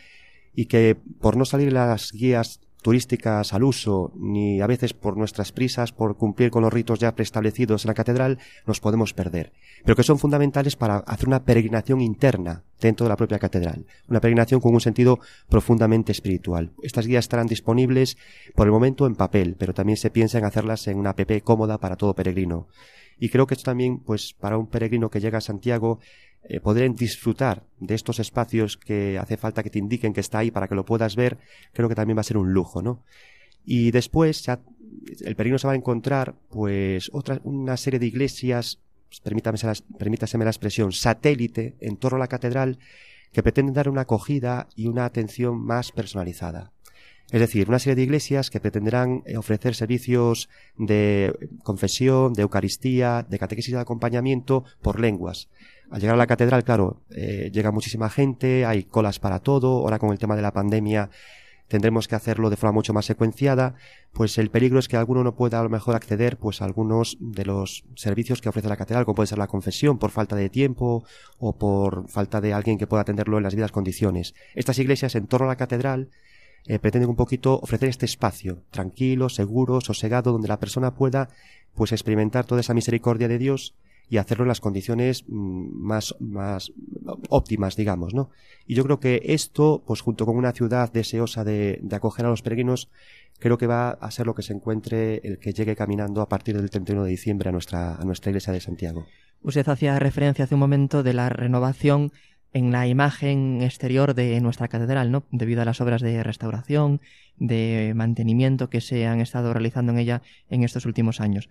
[0.55, 5.53] y que por no salir las guías turísticas al uso, ni a veces por nuestras
[5.53, 9.53] prisas, por cumplir con los ritos ya preestablecidos en la catedral, nos podemos perder,
[9.85, 14.21] pero que son fundamentales para hacer una peregrinación interna dentro de la propia catedral, una
[14.21, 16.73] peregrinación con un sentido profundamente espiritual.
[16.83, 18.17] Estas guías estarán disponibles
[18.55, 21.79] por el momento en papel, pero también se piensa en hacerlas en una app cómoda
[21.79, 22.69] para todo peregrino.
[23.23, 26.01] Y creo que esto también, pues, para un peregrino que llega a Santiago,
[26.45, 30.51] eh, poder disfrutar de estos espacios que hace falta que te indiquen que está ahí
[30.51, 31.39] para que lo puedas ver,
[31.73, 33.03] creo que también va a ser un lujo, ¿no?
[33.65, 34.61] Y después ya
[35.21, 40.51] el peregrino se va a encontrar, pues, otra, una serie de iglesias, pues, permítaseme la
[40.51, 42.79] expresión, satélite en torno a la catedral,
[43.33, 46.73] que pretenden dar una acogida y una atención más personalizada.
[47.31, 53.25] Es decir, una serie de iglesias que pretenderán eh, ofrecer servicios de confesión, de Eucaristía,
[53.29, 55.49] de catequesis de acompañamiento por lenguas.
[55.91, 59.99] Al llegar a la catedral, claro, eh, llega muchísima gente, hay colas para todo, ahora
[59.99, 61.11] con el tema de la pandemia
[61.71, 63.77] tendremos que hacerlo de forma mucho más secuenciada,
[64.13, 67.17] pues el peligro es que alguno no pueda a lo mejor acceder pues a algunos
[67.21, 70.51] de los servicios que ofrece la catedral, como puede ser la confesión, por falta de
[70.51, 71.05] tiempo
[71.39, 74.35] o por falta de alguien que pueda atenderlo en las vidas condiciones.
[74.57, 76.11] Estas iglesias en torno a la catedral
[76.67, 81.29] eh, pretenden un poquito ofrecer este espacio tranquilo, seguro, sosegado, donde la persona pueda
[81.77, 83.77] pues experimentar toda esa misericordia de Dios
[84.11, 86.73] y hacerlo en las condiciones mm, más, más
[87.29, 88.31] óptimas, digamos, ¿no?
[88.67, 92.29] Y yo creo que esto, pues junto con una ciudad deseosa de, de acoger a
[92.29, 92.91] los peregrinos,
[93.39, 96.57] creo que va a ser lo que se encuentre el que llegue caminando a partir
[96.57, 99.07] del 31 de diciembre a nuestra, a nuestra iglesia de Santiago.
[99.43, 102.13] Usted hacía referencia hace un momento de la renovación
[102.53, 105.23] en la imagen exterior de nuestra catedral, ¿no?
[105.31, 107.01] Debido a las obras de restauración,
[107.37, 111.49] de mantenimiento que se han estado realizando en ella en estos últimos años.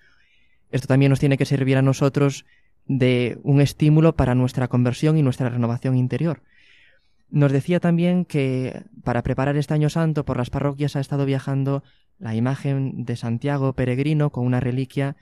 [0.72, 2.46] Esto también nos tiene que servir a nosotros
[2.86, 6.42] de un estímulo para nuestra conversión y nuestra renovación interior.
[7.30, 11.84] Nos decía también que para preparar este año santo por las parroquias ha estado viajando
[12.18, 15.16] la imagen de Santiago peregrino con una reliquia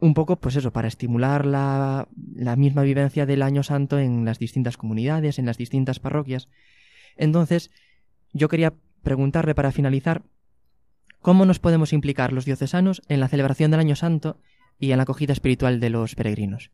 [0.00, 4.38] un poco, pues eso, para estimular la, la, misma vivencia del año santo en las
[4.38, 6.48] distintas comunidades, en las distintas parroquias.
[7.16, 7.70] Entonces,
[8.32, 10.22] yo quería preguntarle para finalizar,
[11.24, 14.36] ¿cómo nos podemos implicar los diocesanos en la celebración del año santo
[14.78, 16.70] y en la acogida espiritual de los peregrinos?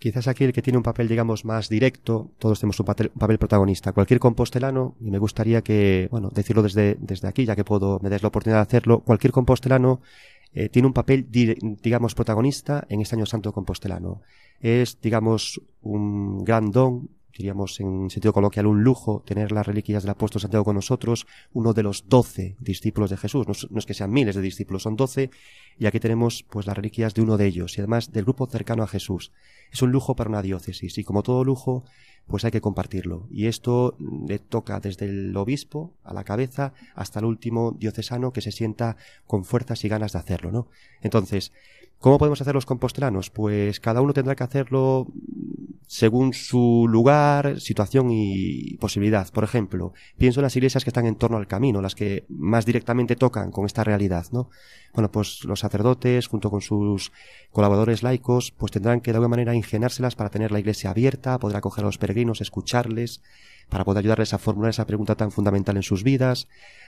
[0.00, 3.92] Quizás aquí el que tiene un papel, digamos, más directo, todos tenemos un papel, protagonista.
[3.92, 8.10] Cualquier compostelano, y me gustaría que, bueno, decirlo desde, desde aquí, ya que puedo, me
[8.10, 10.00] des la oportunidad de hacerlo, cualquier compostelano
[10.52, 14.22] eh, tiene un papel, digamos, protagonista en este año santo compostelano.
[14.58, 20.10] Es, digamos, un gran don, diríamos en sentido coloquial, un lujo tener las reliquias del
[20.10, 23.46] apóstol Santiago con nosotros, uno de los doce discípulos de Jesús.
[23.46, 25.30] No, es que sean miles de discípulos, son doce,
[25.78, 28.82] y aquí tenemos pues las reliquias de uno de ellos, y además del grupo cercano
[28.82, 29.32] a Jesús.
[29.72, 31.84] Es un lujo para una diócesis, y como todo lujo,
[32.26, 33.26] pues hay que compartirlo.
[33.30, 38.40] Y esto le toca desde el obispo a la cabeza hasta el último diocesano que
[38.40, 40.68] se sienta con fuerzas y ganas de hacerlo, ¿no?
[41.00, 41.52] Entonces,
[42.02, 43.30] ¿cómo podemos hacer los compostelanos?
[43.30, 45.06] Pues cada uno tendrá que hacerlo
[45.86, 49.30] según su lugar, situación y posibilidad.
[49.30, 52.66] Por ejemplo, pienso en las iglesias que están en torno al camino, las que más
[52.66, 54.50] directamente tocan con esta realidad, ¿no?
[54.94, 57.12] Bueno, pues los sacerdotes, junto con sus
[57.50, 61.58] colaboradores laicos, pues tendrán que de alguna manera ingeniárselas para tener la iglesia abierta, poder
[61.58, 63.22] acoger a los peregrinos, escucharles,
[63.72, 66.46] para poder ayudarles a formular esa pregunta tan fundamental en sus vidas.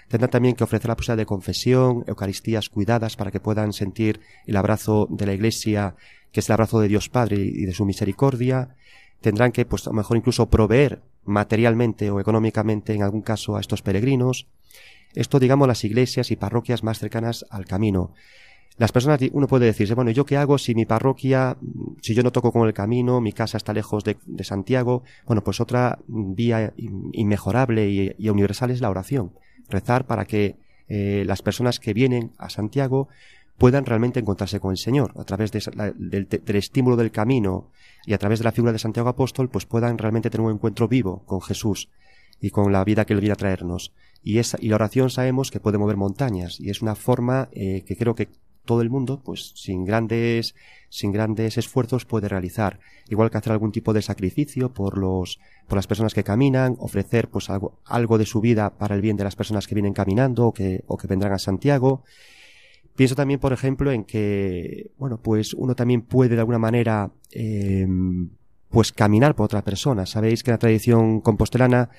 [0.08, 4.56] Tendrán también que ofrecer la posibilidad de confesión, eucaristías cuidadas para que puedan sentir el
[4.56, 5.96] abrazo de la iglesia,
[6.30, 8.76] que es el abrazo de Dios Padre y de su misericordia
[9.24, 13.60] tendrán que, pues a lo mejor incluso proveer materialmente o económicamente en algún caso a
[13.60, 14.48] estos peregrinos.
[15.14, 18.12] Esto, digamos, las iglesias y parroquias más cercanas al camino.
[18.76, 21.56] Las personas, uno puede decirse, bueno, ¿yo qué hago si mi parroquia,
[22.02, 25.04] si yo no toco con el camino, mi casa está lejos de, Santiago?
[25.26, 29.32] Bueno, pues otra vía inmejorable y, universal es la oración.
[29.68, 30.56] Rezar para que
[30.88, 33.08] eh, las personas que vienen a Santiago
[33.58, 37.70] puedan realmente encontrarse con el Señor, a través del, estímulo del camino
[38.04, 40.88] y a través de la figura de Santiago Apóstol, pues puedan realmente tener un encuentro
[40.88, 41.88] vivo con Jesús
[42.40, 43.92] y con la vida que Él viene a traernos.
[44.22, 47.84] Y, esa, y la oración sabemos que puede mover montañas y es una forma eh,
[47.86, 48.28] que creo que
[48.64, 50.54] todo el mundo, pues sin grandes,
[50.88, 52.80] sin grandes esfuerzos puede realizar.
[53.08, 57.28] Igual que hacer algún tipo de sacrificio por los, por las personas que caminan, ofrecer
[57.28, 60.46] pues algo, algo de su vida para el bien de las personas que vienen caminando
[60.46, 62.02] o que, o que vendrán a Santiago
[62.96, 67.86] Pienso también, por ejemplo, en que, bueno, pues uno también puede de alguna manera, eh,
[68.68, 70.06] pues caminar por otra persona.
[70.06, 71.90] Sabéis que en la tradición compostelana,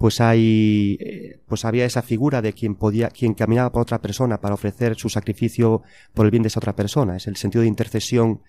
[0.00, 4.40] pues hay, eh, pues había esa figura de quien podía, quien caminaba por otra persona
[4.40, 5.82] para ofrecer su sacrificio
[6.14, 7.16] por el bien de esa otra persona.
[7.16, 8.40] Es el sentido de intercesión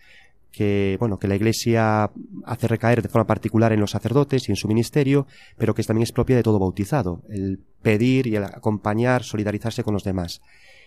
[0.53, 2.09] que, bueno, que la Iglesia
[2.45, 6.03] hace recaer de forma particular en los sacerdotes y en su ministerio, pero que también
[6.03, 7.21] es propia de todo bautizado.
[7.27, 10.41] El pedir y el acompañar, solidarizarse con los demás.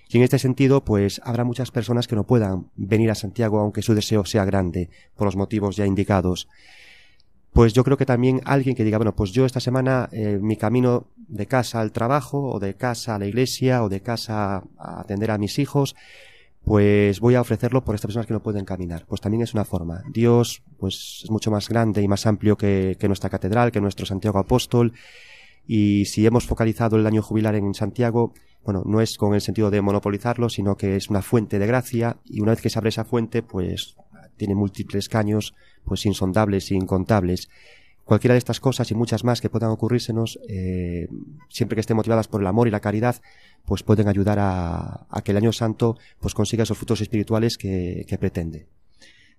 [0.09, 3.83] Y en este sentido, pues habrá muchas personas que no puedan venir a Santiago aunque
[3.83, 6.49] su deseo sea grande, por los motivos ya indicados.
[7.55, 10.57] Pues yo creo que también alguien que diga, bueno, pues yo esta semana eh, mi
[10.57, 15.01] camino de casa al trabajo, o de casa a la iglesia, o de casa a
[15.01, 15.95] atender a mis hijos,
[16.65, 19.07] pues voy a ofrecerlo por estas personas que no pueden caminar.
[19.07, 20.03] Pues también es una forma.
[20.13, 24.05] Dios, pues es mucho más grande y más amplio que, que nuestra catedral, que nuestro
[24.05, 24.93] Santiago Apóstol.
[25.65, 28.33] Y si hemos focalizado el año jubilar en Santiago,
[28.65, 32.17] bueno, no es con el sentido de monopolizarlo, sino que es una fuente de gracia
[32.25, 33.95] y una vez que se abre esa fuente, pues
[34.37, 37.49] tiene múltiples caños, pues insondables e incontables.
[38.05, 41.09] Cualquiera de estas cosas y muchas más que puedan ocurrírsenos, eh,
[41.49, 43.17] siempre que estén motivadas por el amor y la caridad,
[43.65, 48.69] pues pueden ayudar a, que el año santo pues consiga esos frutos espirituales que, pretende.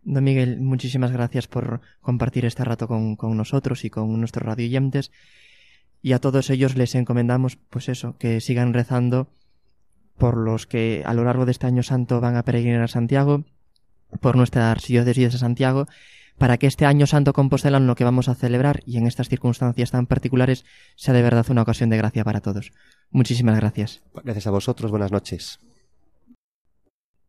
[0.03, 5.11] Don Miguel, muchísimas gracias por compartir este rato con, con nosotros y con nuestros radioyentes
[6.05, 9.27] y a todos ellos les encomendamos, pues eso, que sigan rezando
[10.19, 13.45] por los que a lo largo de este año santo van a peregrinar a Santiago,
[14.19, 15.87] por nuestra archidiócesis de Santiago,
[16.37, 19.91] para que este año santo compostelano lo que vamos a celebrar y en estas circunstancias
[19.91, 22.71] tan particulares sea de verdad una ocasión de gracia para todos.
[23.09, 24.01] Muchísimas gracias.
[24.23, 25.59] Gracias a vosotros, buenas noches.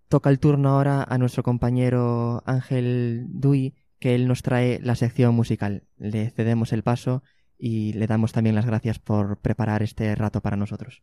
[0.09, 5.35] toca el turno ahora a nuestro compañero Ángel Dui, que él nos trae la sección
[5.35, 5.85] musical.
[5.99, 7.23] Le cedemos el paso
[7.59, 11.03] y le damos también las gracias por preparar este rato para nosotros.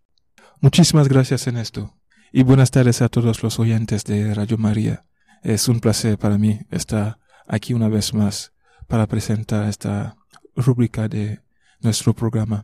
[0.62, 1.96] Muchísimas gracias, Ernesto.
[2.32, 5.06] Y buenas tardes a todos los oyentes de Radio María.
[5.44, 8.54] Es un placer para mí estar aquí una vez más
[8.88, 10.16] para presentar esta
[10.56, 11.42] rúbrica de
[11.82, 12.64] nuestro programa.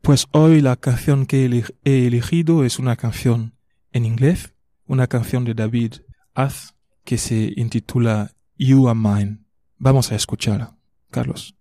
[0.00, 3.54] Pues hoy la canción que he elegido es una canción
[3.92, 4.54] en inglés,
[4.86, 5.96] una canción de David
[6.34, 6.74] Az
[7.04, 9.40] que se intitula You Are Mine.
[9.76, 10.78] Vamos a escucharla,
[11.10, 11.54] Carlos.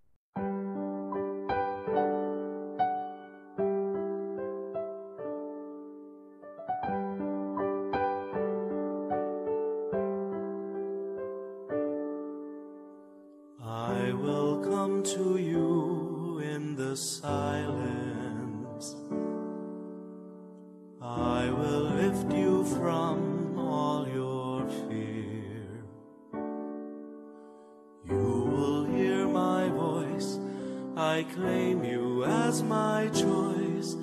[31.16, 33.93] I claim you as my choice.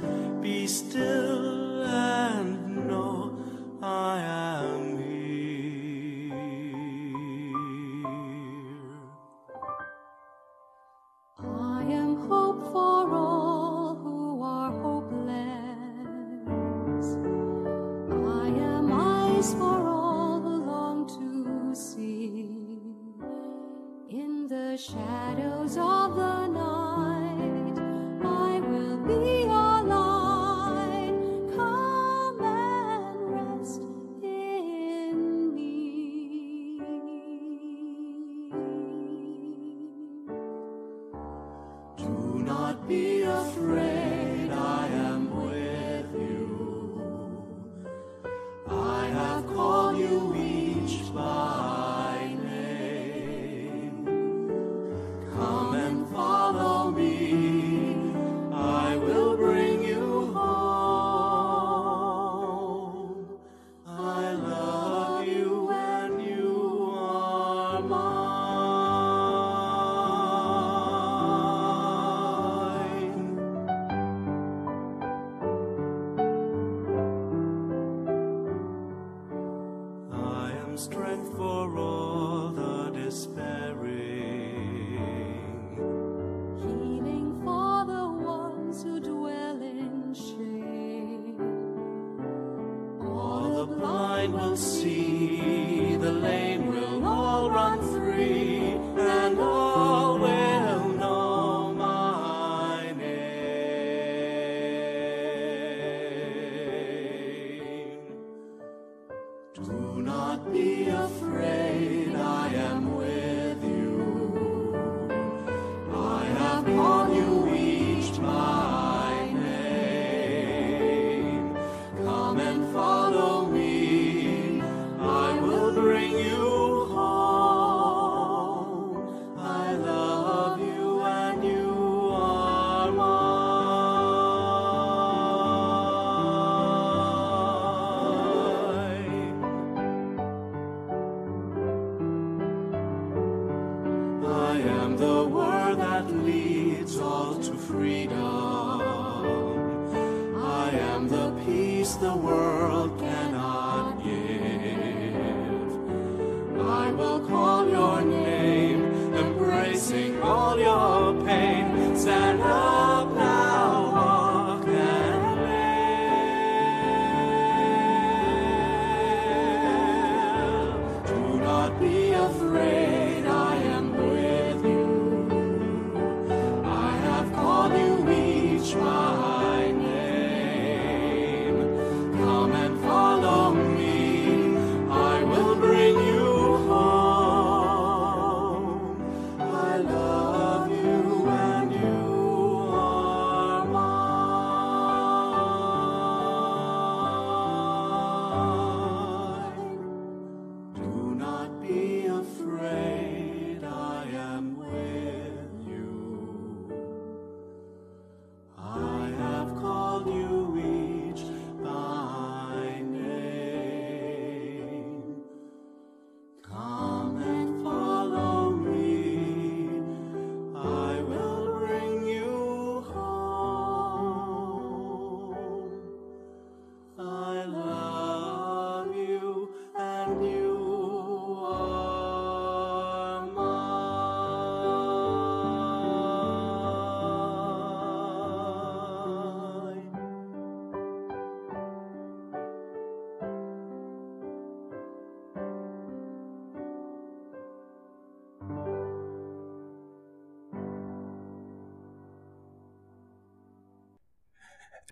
[0.41, 3.22] Be still and know.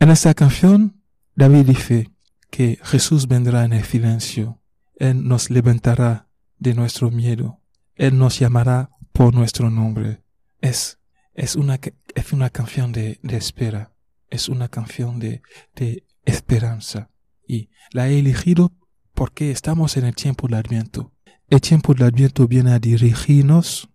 [0.03, 1.03] En esta canción,
[1.37, 2.11] David dice
[2.51, 4.59] que Jesús vendrá en el silencio,
[4.97, 6.27] Él nos levantará
[6.59, 7.61] de nuestro miedo,
[7.97, 10.23] Él nos llamará por nuestro nombre.
[10.63, 10.99] Es,
[11.35, 11.79] es, una,
[12.15, 13.93] es una canción de, espera,
[14.31, 15.43] es una canción de,
[15.75, 17.11] de esperanza.
[17.47, 18.73] Y la he elegido
[19.13, 21.13] porque estamos en el tiempo del Adviento.
[21.47, 23.91] El tiempo del Adviento viene a dirigirnos.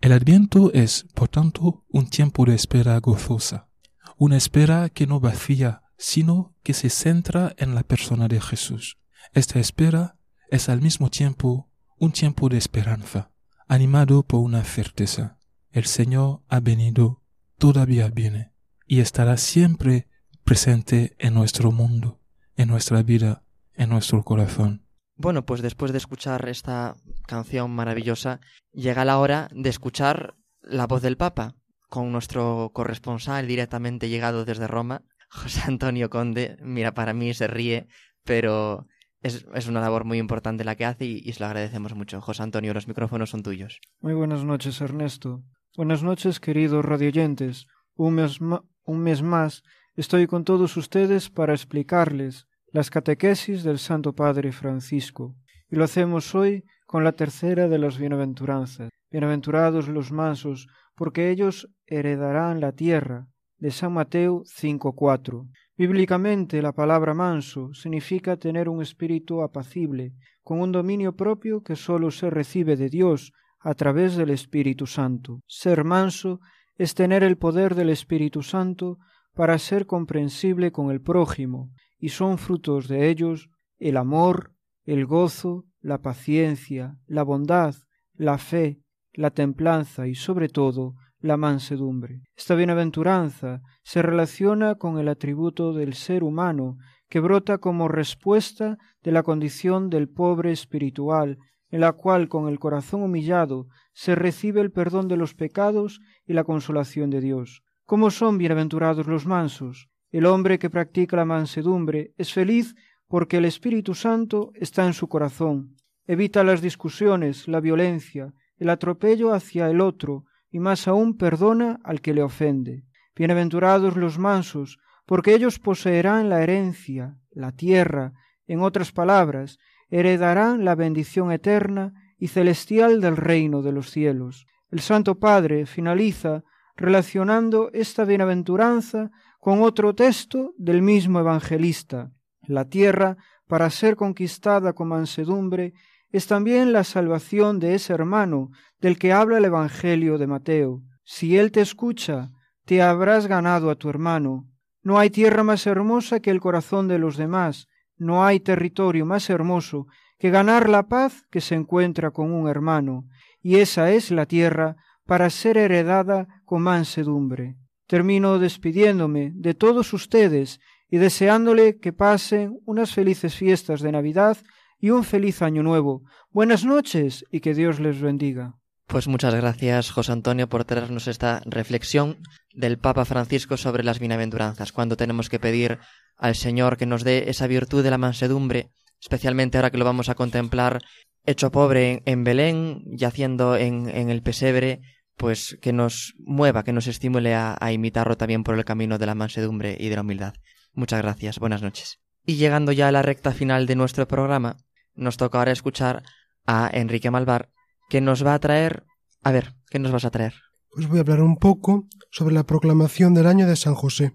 [0.00, 3.68] El Adviento es, por tanto, un tiempo de espera gozosa,
[4.16, 8.98] una espera que no vacía, sino que se centra en la persona de Jesús.
[9.32, 10.16] Esta espera
[10.50, 13.30] es al mismo tiempo un tiempo de esperanza,
[13.68, 15.38] animado por una certeza.
[15.70, 17.22] El Señor ha venido,
[17.58, 18.52] todavía viene,
[18.86, 20.08] y estará siempre
[20.44, 22.20] presente en nuestro mundo,
[22.56, 23.44] en nuestra vida,
[23.74, 24.86] en nuestro corazón.
[25.16, 26.96] Bueno, pues después de escuchar esta
[27.26, 28.40] canción maravillosa,
[28.72, 31.54] llega la hora de escuchar la voz del Papa,
[31.92, 36.56] con nuestro corresponsal directamente llegado desde Roma, José Antonio Conde.
[36.62, 37.86] Mira, para mí se ríe,
[38.24, 38.86] pero
[39.20, 42.22] es, es una labor muy importante la que hace y, se lo agradecemos mucho.
[42.22, 43.78] José Antonio, los micrófonos son tuyos.
[44.00, 45.42] Muy buenas noches, Ernesto.
[45.76, 47.66] Buenas noches, queridos radioyentes.
[47.94, 49.62] Un mes, un mes más
[49.94, 55.36] estoy con todos ustedes para explicarles las catequesis del Santo Padre Francisco,
[55.68, 58.88] y lo hacemos hoy con la tercera de las bienaventuranzas.
[59.10, 63.28] Bienaventurados los mansos, porque ellos heredarán la tierra.
[63.58, 65.48] De San Mateo 5.4.
[65.76, 72.10] Bíblicamente la palabra manso significa tener un espíritu apacible, con un dominio propio que sólo
[72.10, 75.40] se recibe de Dios a través del Espíritu Santo.
[75.46, 76.40] Ser manso
[76.76, 78.98] es tener el poder del Espíritu Santo
[79.34, 85.64] para ser comprensible con el prójimo, y son frutos de ellos el amor, el gozo,
[85.80, 87.74] la paciencia, la bondad,
[88.14, 88.81] la fe,
[89.14, 92.22] la templanza y sobre todo la mansedumbre.
[92.36, 96.76] Esta bienaventuranza se relaciona con el atributo del ser humano
[97.08, 101.38] que brota como respuesta de la condición del pobre espiritual,
[101.70, 106.32] en la cual con el corazón humillado se recibe el perdón de los pecados y
[106.32, 107.62] la consolación de Dios.
[107.84, 109.88] ¿Cómo son bienaventurados los mansos?
[110.10, 112.74] El hombre que practica la mansedumbre es feliz
[113.08, 115.76] porque el Espíritu Santo está en su corazón.
[116.06, 122.00] Evita las discusiones, la violencia, el atropello hacia el otro, y más aún perdona al
[122.00, 122.84] que le ofende.
[123.16, 128.12] Bienaventurados los mansos, porque ellos poseerán la herencia, la tierra,
[128.46, 129.58] en otras palabras,
[129.90, 134.46] heredarán la bendición eterna y celestial del reino de los cielos.
[134.70, 136.44] El Santo Padre finaliza
[136.76, 142.12] relacionando esta bienaventuranza con otro texto del mismo evangelista.
[142.46, 145.74] La tierra, para ser conquistada con mansedumbre,
[146.12, 148.50] es también la salvación de ese hermano
[148.80, 150.82] del que habla el Evangelio de Mateo.
[151.04, 152.30] Si él te escucha,
[152.66, 154.46] te habrás ganado a tu hermano.
[154.82, 159.30] No hay tierra más hermosa que el corazón de los demás, no hay territorio más
[159.30, 159.86] hermoso
[160.18, 163.06] que ganar la paz que se encuentra con un hermano,
[163.40, 167.56] y esa es la tierra para ser heredada con mansedumbre.
[167.86, 174.36] Termino despidiéndome de todos ustedes y deseándole que pasen unas felices fiestas de Navidad
[174.82, 176.02] y un feliz año nuevo.
[176.32, 178.58] Buenas noches y que Dios les bendiga.
[178.88, 182.18] Pues muchas gracias, José Antonio, por traernos esta reflexión
[182.52, 185.78] del Papa Francisco sobre las bienaventuranzas, cuando tenemos que pedir
[186.16, 188.70] al Señor que nos dé esa virtud de la mansedumbre,
[189.00, 190.80] especialmente ahora que lo vamos a contemplar
[191.24, 194.80] hecho pobre en, Belén, yaciendo en, en el pesebre,
[195.16, 199.06] pues que nos mueva, que nos estimule a, a, imitarlo también por el camino de
[199.06, 200.34] la mansedumbre y de la humildad.
[200.72, 202.00] Muchas gracias, buenas noches.
[202.26, 204.56] Y llegando ya a la recta final de nuestro programa,
[204.94, 206.02] nos toca ahora escuchar
[206.46, 207.50] a Enrique Malvar,
[207.88, 208.84] que nos va a traer...
[209.22, 210.34] A ver, ¿qué nos vas a traer?
[210.70, 214.12] Pues voy a hablar un poco sobre la proclamación del año de San José,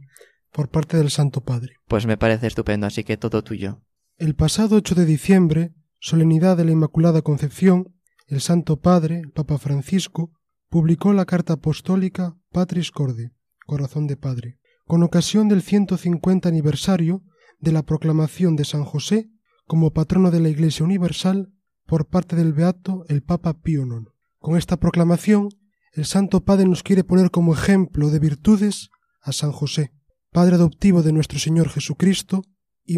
[0.51, 1.75] por parte del Santo Padre.
[1.87, 3.81] Pues me parece estupendo, así que todo tuyo.
[4.17, 7.95] El pasado 8 de diciembre, solemnidad de la Inmaculada Concepción,
[8.27, 10.31] el Santo Padre, Papa Francisco,
[10.69, 13.31] publicó la carta apostólica Patris Corde,
[13.65, 17.23] Corazón de Padre, con ocasión del 150 aniversario
[17.59, 19.29] de la proclamación de San José
[19.67, 21.53] como patrono de la Iglesia Universal
[21.85, 24.07] por parte del Beato el Papa Pío IX.
[24.39, 25.49] Con esta proclamación,
[25.93, 28.89] el Santo Padre nos quiere poner como ejemplo de virtudes
[29.21, 29.93] a San José,
[30.31, 32.43] Padre adoptivo de nuestro Señor Jesucristo
[32.85, 32.97] y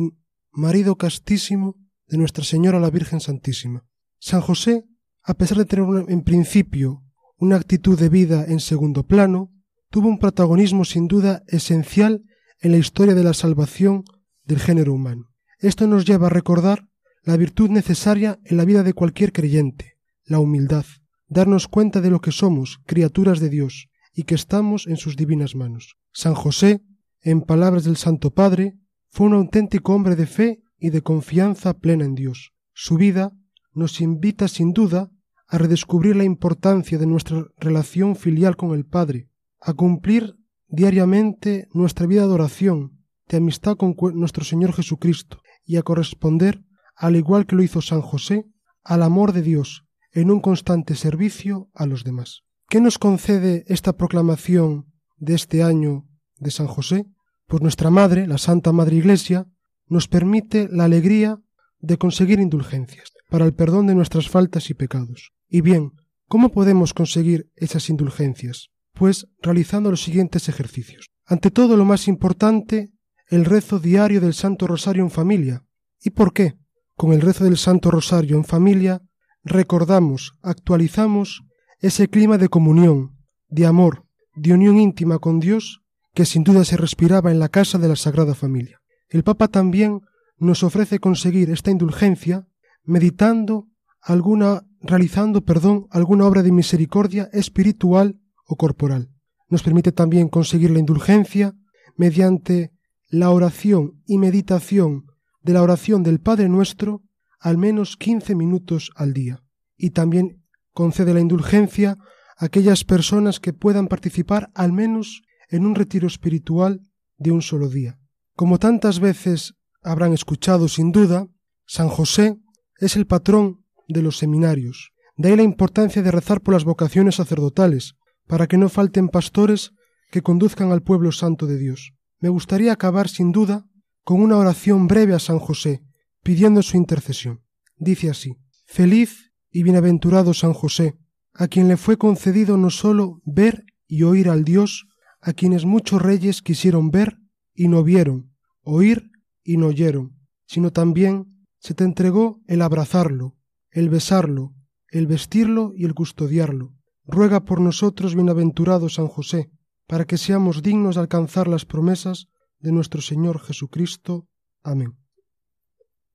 [0.51, 1.75] marido castísimo
[2.07, 3.85] de Nuestra Señora la Virgen Santísima.
[4.19, 4.85] San José,
[5.23, 7.03] a pesar de tener en principio
[7.37, 9.51] una actitud de vida en segundo plano,
[9.89, 12.23] tuvo un protagonismo sin duda esencial
[12.61, 14.03] en la historia de la salvación
[14.43, 15.28] del género humano.
[15.59, 16.87] Esto nos lleva a recordar
[17.23, 20.85] la virtud necesaria en la vida de cualquier creyente, la humildad,
[21.27, 25.55] darnos cuenta de lo que somos, criaturas de Dios, y que estamos en sus divinas
[25.55, 25.97] manos.
[26.13, 26.81] San José
[27.21, 28.77] En palabras del Santo Padre,
[29.09, 32.53] fue un auténtico hombre de fe y de confianza plena en Dios.
[32.73, 33.33] Su vida
[33.73, 35.11] nos invita sin duda
[35.49, 39.27] a redescubrir la importancia de nuestra relación filial con el Padre,
[39.59, 40.37] a cumplir
[40.69, 46.63] diariamente nuestra vida de oración, de amistad con nuestro Señor Jesucristo, y a corresponder,
[46.95, 48.47] al igual que lo hizo San José,
[48.83, 52.41] al amor de Dios, en un constante servicio a los demás.
[52.69, 56.07] ¿Qué nos concede esta proclamación de este año
[56.37, 57.05] de San José?
[57.45, 59.45] Pues nuestra Madre, la Santa Madre Iglesia,
[59.85, 61.39] nos permite la alegría
[61.77, 65.33] de conseguir indulgencias para el perdón de nuestras faltas y pecados.
[65.47, 65.91] Y bien,
[66.27, 68.69] ¿cómo podemos conseguir esas indulgencias?
[68.95, 71.11] Pues realizando los siguientes ejercicios.
[71.27, 72.89] Ante todo, lo más importante,
[73.29, 75.63] el rezo diario del Santo Rosario en familia.
[76.03, 76.57] ¿Y por qué?
[76.95, 79.01] Con el rezo del Santo Rosario en familia
[79.43, 81.43] recordamos, actualizamos
[81.79, 83.15] ese clima de comunión,
[83.47, 84.05] de amor,
[84.35, 85.81] de unión íntima con Dios
[86.13, 88.81] que sin duda se respiraba en la casa de la Sagrada Familia.
[89.09, 90.01] El Papa también
[90.37, 92.47] nos ofrece conseguir esta indulgencia
[92.83, 93.67] meditando
[94.01, 99.09] alguna, realizando, perdón, alguna obra de misericordia espiritual o corporal.
[99.49, 101.55] Nos permite también conseguir la indulgencia
[101.95, 102.71] mediante
[103.09, 105.07] la oración y meditación
[105.41, 107.01] de la oración del Padre Nuestro
[107.39, 109.43] al menos quince minutos al día.
[109.77, 110.43] Y también
[110.73, 111.97] concede la indulgencia
[112.37, 116.81] a aquellas personas que puedan participar al menos en un retiro espiritual
[117.17, 117.97] de un solo día.
[118.35, 121.27] Como tantas veces habrán escuchado sin duda,
[121.65, 122.37] San José
[122.77, 124.91] es el patrón de los seminarios.
[125.15, 127.95] De ahí la importancia de rezar por las vocaciones sacerdotales,
[128.27, 129.71] para que no falten pastores
[130.11, 131.93] que conduzcan al pueblo santo de Dios.
[132.19, 133.65] Me gustaría acabar sin duda
[134.03, 135.83] con una oración breve a San José,
[136.23, 137.43] pidiendo su intercesión.
[137.77, 140.97] Dice así Feliz y bienaventurado San José,
[141.33, 144.87] a quien le fue concedido no sólo ver y oír al Dios,
[145.21, 147.17] a quienes muchos reyes quisieron ver
[147.53, 149.11] y no vieron, oír
[149.43, 153.35] y no oyeron, sino también se te entregó el abrazarlo,
[153.71, 154.53] el besarlo,
[154.89, 156.73] el vestirlo y el custodiarlo.
[157.05, 159.51] Ruega por nosotros, bienaventurado San José,
[159.89, 162.27] para que seamos dignos de alcanzar las promesas
[162.59, 164.27] de nuestro Señor Jesucristo.
[164.61, 164.99] Amén.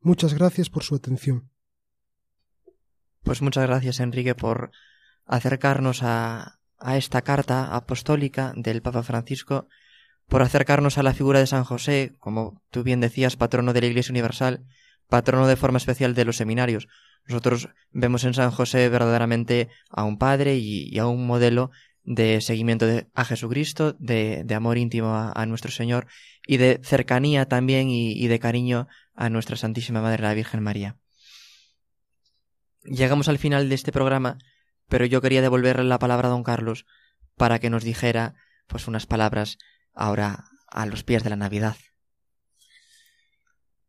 [0.01, 1.51] Muchas gracias por su atención.
[3.25, 4.71] Pues muchas gracias, Enrique, por
[5.27, 6.61] acercarnos a,
[6.95, 9.67] esta carta apostólica del Papa Francisco,
[10.29, 13.87] por acercarnos a la figura de San José, como tú bien decías, patrono de la
[13.89, 14.65] Iglesia Universal,
[15.09, 16.87] patrono de forma especial de los seminarios.
[17.27, 21.73] Nosotros vemos en San José verdaderamente a un padre y, a un modelo
[22.05, 26.07] de seguimiento a Jesucristo, de, amor íntimo a, nuestro Señor
[26.47, 30.97] y de cercanía también y de cariño a nuestra Santísima Madre la Virgen María.
[32.85, 34.39] Llegamos al final de este programa,
[34.89, 36.87] pero yo quería devolverle la palabra a don Carlos
[37.37, 38.35] para que nos dijera
[38.67, 39.59] pues unas palabras
[39.95, 41.77] ahora a los pies de la Navidad.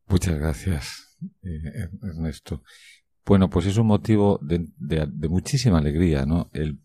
[0.07, 2.63] Muchas gracias, eh, Ernesto.
[3.26, 4.68] Bueno, pues es un motivo de,
[5.28, 6.49] muchísima alegría, ¿no?
[6.53, 6.80] El,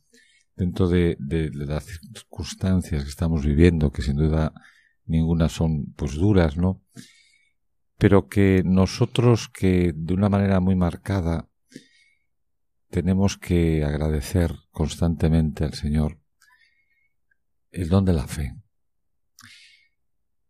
[0.61, 1.17] dentro de,
[1.55, 4.53] las circunstancias que estamos viviendo, que sin duda
[5.07, 6.83] ninguna son pues duras, ¿no?
[7.97, 11.49] pero que nosotros que de una manera muy marcada
[12.91, 16.19] tenemos que agradecer constantemente al Señor
[17.71, 18.55] el don de la fe.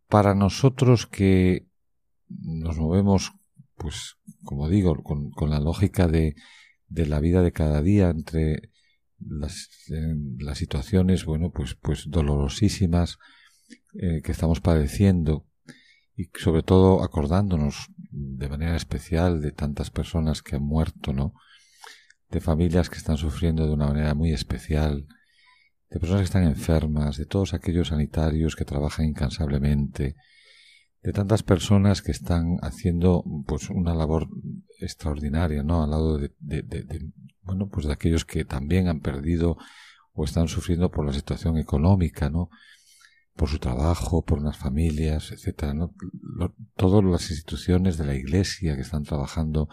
[0.07, 1.67] Para nosotros que
[2.27, 3.33] nos movemos,
[3.75, 6.35] pues, como digo, con, la lógica de,
[6.87, 8.70] de, la vida de cada día entre
[9.27, 9.69] las,
[10.39, 13.17] las situaciones, bueno, pues, pues dolorosísimas
[13.93, 15.45] eh, que estamos padeciendo,
[16.15, 21.33] y sobre todo acordándonos de manera especial de tantas personas que han muerto, ¿no?
[22.29, 25.07] De familias que están sufriendo de una manera muy especial,
[25.89, 30.15] de personas que están enfermas, de todos aquellos sanitarios que trabajan incansablemente,
[31.03, 34.29] de tantas personas que están haciendo pues una labor
[34.79, 35.83] extraordinaria, ¿no?
[35.83, 36.31] Al lado de,
[37.43, 39.57] bueno, pues de aquellos que también han perdido
[40.13, 42.49] o están sufriendo por la situación económica, ¿no?
[43.35, 45.93] por su trabajo, por unas familias, etcétera, ¿no?
[46.75, 49.69] todas las instituciones de la Iglesia que están trabajando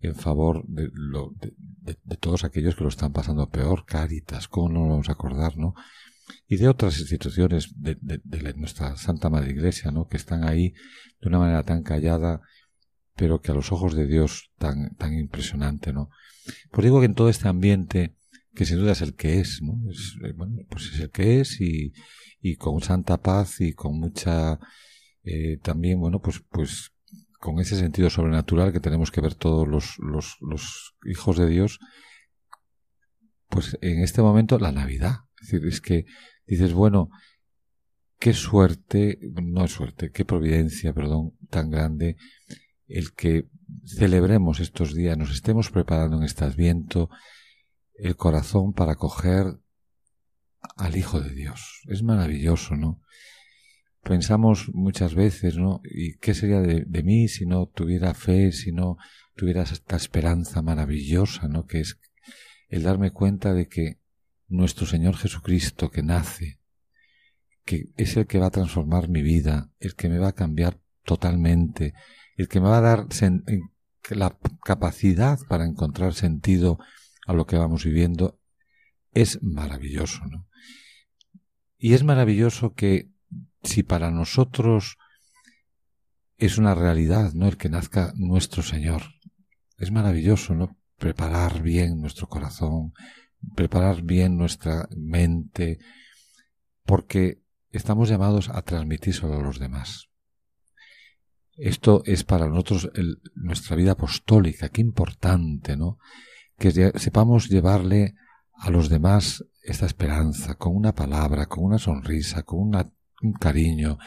[0.00, 4.80] en favor de, lo, de, todos aquellos que lo están pasando peor, Cáritas, ¿cómo no
[4.80, 5.74] nos vamos a acordar, no?
[6.46, 7.96] Y de otras instituciones de,
[8.56, 10.06] nuestra Santa Madre Iglesia, ¿no?
[10.06, 10.74] Que están ahí
[11.20, 12.40] de una manera tan callada,
[13.14, 16.10] pero que a los ojos de Dios tan, tan impresionante, ¿no?
[16.70, 18.16] Pues digo que en todo este ambiente,
[18.54, 19.78] que sin duda es el que es, ¿no?
[19.90, 21.92] Es, eh, bueno, pues es el que es y,
[22.40, 24.58] y con santa paz y con mucha
[25.22, 26.90] eh, también bueno pues pues
[27.40, 31.80] con ese sentido sobrenatural que tenemos que ver todos los, los, los hijos de Dios
[33.48, 36.04] pues en este momento la Navidad es decir es que
[36.46, 37.08] dices bueno
[38.18, 42.16] qué suerte, no es suerte, qué providencia, perdón, tan grande
[42.86, 43.48] el que
[43.84, 47.10] celebremos estos días, nos estemos preparando en este adviento
[47.94, 49.58] el corazón para coger
[50.76, 51.82] al Hijo de Dios.
[51.86, 53.00] Es maravilloso, ¿no?
[54.02, 55.80] Pensamos muchas veces, ¿no?
[55.84, 58.98] ¿Y qué sería de, de, mí si no tuviera fe, si no
[59.34, 61.66] tuviera esta esperanza maravillosa, ¿no?
[61.66, 61.98] Que es
[62.68, 64.00] el darme cuenta de que
[64.48, 66.60] nuestro Señor Jesucristo que nace,
[67.64, 70.80] que es el que va a transformar mi vida, el que me va a cambiar
[71.04, 71.94] totalmente,
[72.36, 73.06] el que me va a dar
[74.10, 76.78] la capacidad para encontrar sentido
[77.26, 78.38] a lo que vamos viviendo,
[79.12, 80.46] es maravilloso, ¿no?
[81.78, 83.10] Y es maravilloso que
[83.62, 84.96] si para nosotros
[86.38, 87.48] es una realidad, ¿no?
[87.48, 89.02] El que nazca nuestro Señor.
[89.78, 90.76] Es maravilloso, ¿no?
[90.98, 92.92] Preparar bien nuestro corazón,
[93.54, 95.78] preparar bien nuestra mente,
[96.84, 100.08] porque estamos llamados a transmitírselo a los demás.
[101.56, 102.90] Esto es para nosotros
[103.34, 105.98] nuestra vida apostólica, qué importante, ¿no?
[106.58, 108.14] Que sepamos llevarle
[108.54, 112.74] a los demás esta esperanza, con una palabra, con una sonrisa, con
[113.22, 113.98] un cariño,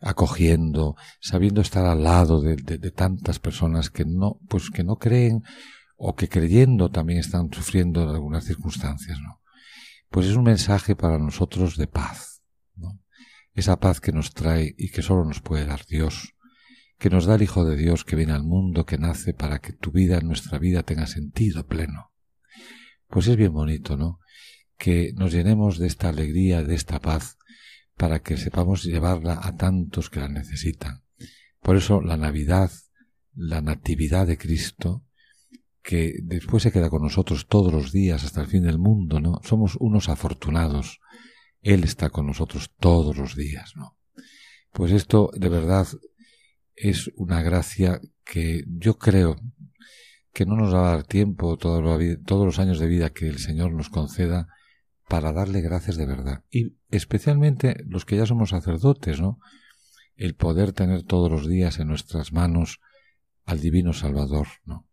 [0.00, 5.42] acogiendo, sabiendo estar al lado de, de, tantas personas que no, pues que no creen
[5.96, 9.40] o que creyendo también están sufriendo algunas circunstancias, ¿no?
[10.08, 12.42] Pues es un mensaje para nosotros de paz,
[12.74, 13.00] ¿no?
[13.54, 16.31] Esa paz que nos trae y que solo nos puede dar Dios,
[17.02, 19.72] que nos da el Hijo de Dios que viene al mundo, que nace para que
[19.72, 22.12] tu vida, nuestra vida, tenga sentido pleno.
[23.08, 24.20] Pues es bien bonito, ¿no?
[24.78, 27.38] Que nos llenemos de esta alegría, de esta paz,
[27.96, 31.02] para que sepamos llevarla a tantos que la necesitan.
[31.60, 32.70] Por eso la Navidad,
[33.34, 35.04] la Natividad de Cristo,
[35.82, 39.40] que después se queda con nosotros todos los días hasta el fin del mundo, ¿no?
[39.42, 41.00] Somos unos afortunados.
[41.62, 43.96] Él está con nosotros todos los días, ¿no?
[44.72, 45.86] Pues esto de verdad
[46.74, 49.36] es una gracia que yo creo
[50.32, 53.72] que no nos va a dar tiempo todos los años de vida que el Señor
[53.72, 54.48] nos conceda
[55.08, 56.44] para darle gracias de verdad.
[56.50, 59.38] Y especialmente los que ya somos sacerdotes, ¿no?
[60.16, 62.80] El poder tener todos los días en nuestras manos
[63.44, 64.86] al Divino Salvador, ¿no?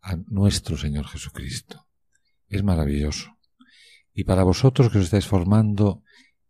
[0.00, 1.86] a nuestro Señor Jesucristo.
[2.48, 3.36] Es maravilloso.
[4.14, 6.02] Y para vosotros que os estáis formando,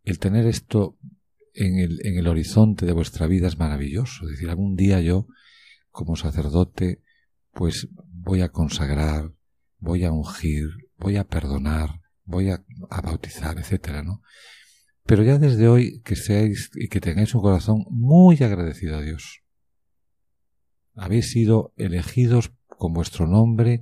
[0.03, 0.97] el tener esto
[1.59, 4.25] en el, en el horizonte de vuestra vida es maravilloso.
[4.25, 5.27] Es decir, algún día yo,
[5.91, 7.01] como sacerdote,
[7.51, 9.33] pues voy a consagrar,
[9.77, 14.21] voy a ungir, voy a perdonar, voy a, a bautizar, etcétera, ¿no?
[15.05, 19.41] Pero ya desde hoy que seáis y que tengáis un corazón muy agradecido a Dios.
[20.95, 23.81] Habéis sido elegidos con vuestro nombre,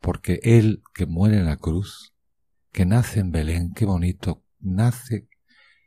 [0.00, 2.12] porque Él que muere en la cruz,
[2.72, 5.28] que nace en Belén, qué bonito, nace,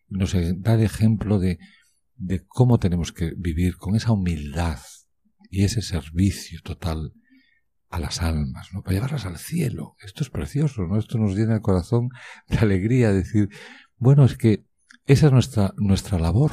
[0.10, 1.60] nos da el ejemplo de,
[2.16, 4.80] de cómo tenemos que vivir con esa humildad
[5.50, 7.14] y ese servicio total
[7.90, 8.82] a las almas, ¿no?
[8.82, 9.96] Para llevarlas al cielo.
[10.02, 10.98] Esto es precioso, ¿no?
[10.98, 12.10] Esto nos llena el corazón
[12.48, 13.50] de alegría, decir,
[13.98, 14.66] bueno, es que
[15.06, 16.52] esa es nuestra, nuestra labor,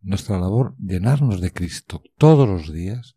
[0.00, 3.16] nuestra labor, llenarnos de Cristo todos los días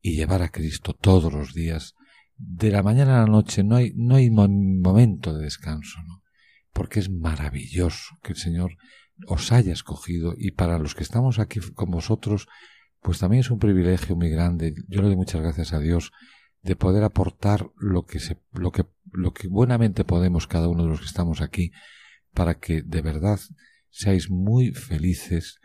[0.00, 1.94] y llevar a Cristo todos los días,
[2.36, 6.21] de la mañana a la noche, no hay, no hay momento de descanso, ¿no?
[6.72, 8.76] Porque es maravilloso que el Señor
[9.26, 12.48] os haya escogido y para los que estamos aquí con vosotros,
[13.00, 14.74] pues también es un privilegio muy grande.
[14.88, 16.12] Yo le doy muchas gracias a Dios
[16.62, 20.90] de poder aportar lo que se, lo que, lo que buenamente podemos cada uno de
[20.90, 21.72] los que estamos aquí
[22.32, 23.40] para que de verdad
[23.90, 25.60] seáis muy felices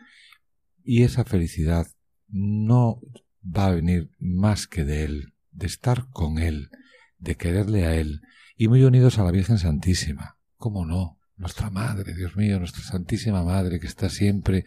[0.82, 1.86] y esa felicidad
[2.28, 3.00] no
[3.44, 6.70] va a venir más que de Él, de estar con Él,
[7.18, 8.20] de quererle a Él,
[8.56, 10.37] y muy unidos a la Virgen Santísima.
[10.58, 11.18] ¿Cómo no?
[11.36, 14.64] Nuestra Madre, Dios mío, nuestra Santísima Madre, que está siempre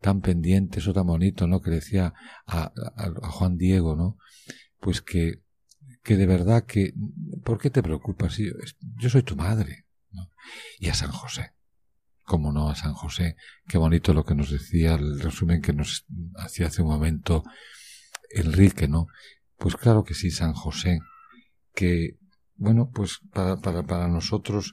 [0.00, 1.60] tan pendiente, eso tan bonito, ¿no?
[1.60, 2.14] Que decía
[2.46, 2.72] a,
[3.30, 4.16] Juan Diego, ¿no?
[4.80, 5.42] Pues que,
[6.02, 6.94] que de verdad que,
[7.44, 8.38] ¿por qué te preocupas?
[8.96, 10.30] Yo soy tu madre, ¿no?
[10.78, 11.52] Y a San José.
[12.22, 13.36] ¿Cómo no a San José?
[13.68, 16.06] Qué bonito lo que nos decía el resumen que nos
[16.36, 17.44] hacía hace un momento
[18.30, 19.06] Enrique, ¿no?
[19.58, 20.98] Pues claro que sí, San José,
[21.74, 22.18] que,
[22.56, 24.72] bueno, pues para, para, para nosotros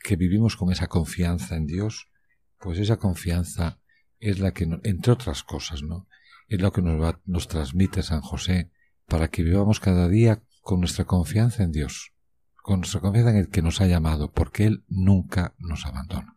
[0.00, 2.10] que vivimos con esa confianza en Dios,
[2.58, 3.80] pues esa confianza
[4.18, 6.08] es la que, entre otras cosas, ¿no?
[6.48, 8.70] Es lo que nos, va, nos transmite San José
[9.06, 12.12] para que vivamos cada día con nuestra confianza en Dios,
[12.56, 16.34] con nuestra confianza en el que nos ha llamado, porque Él nunca nos abandona.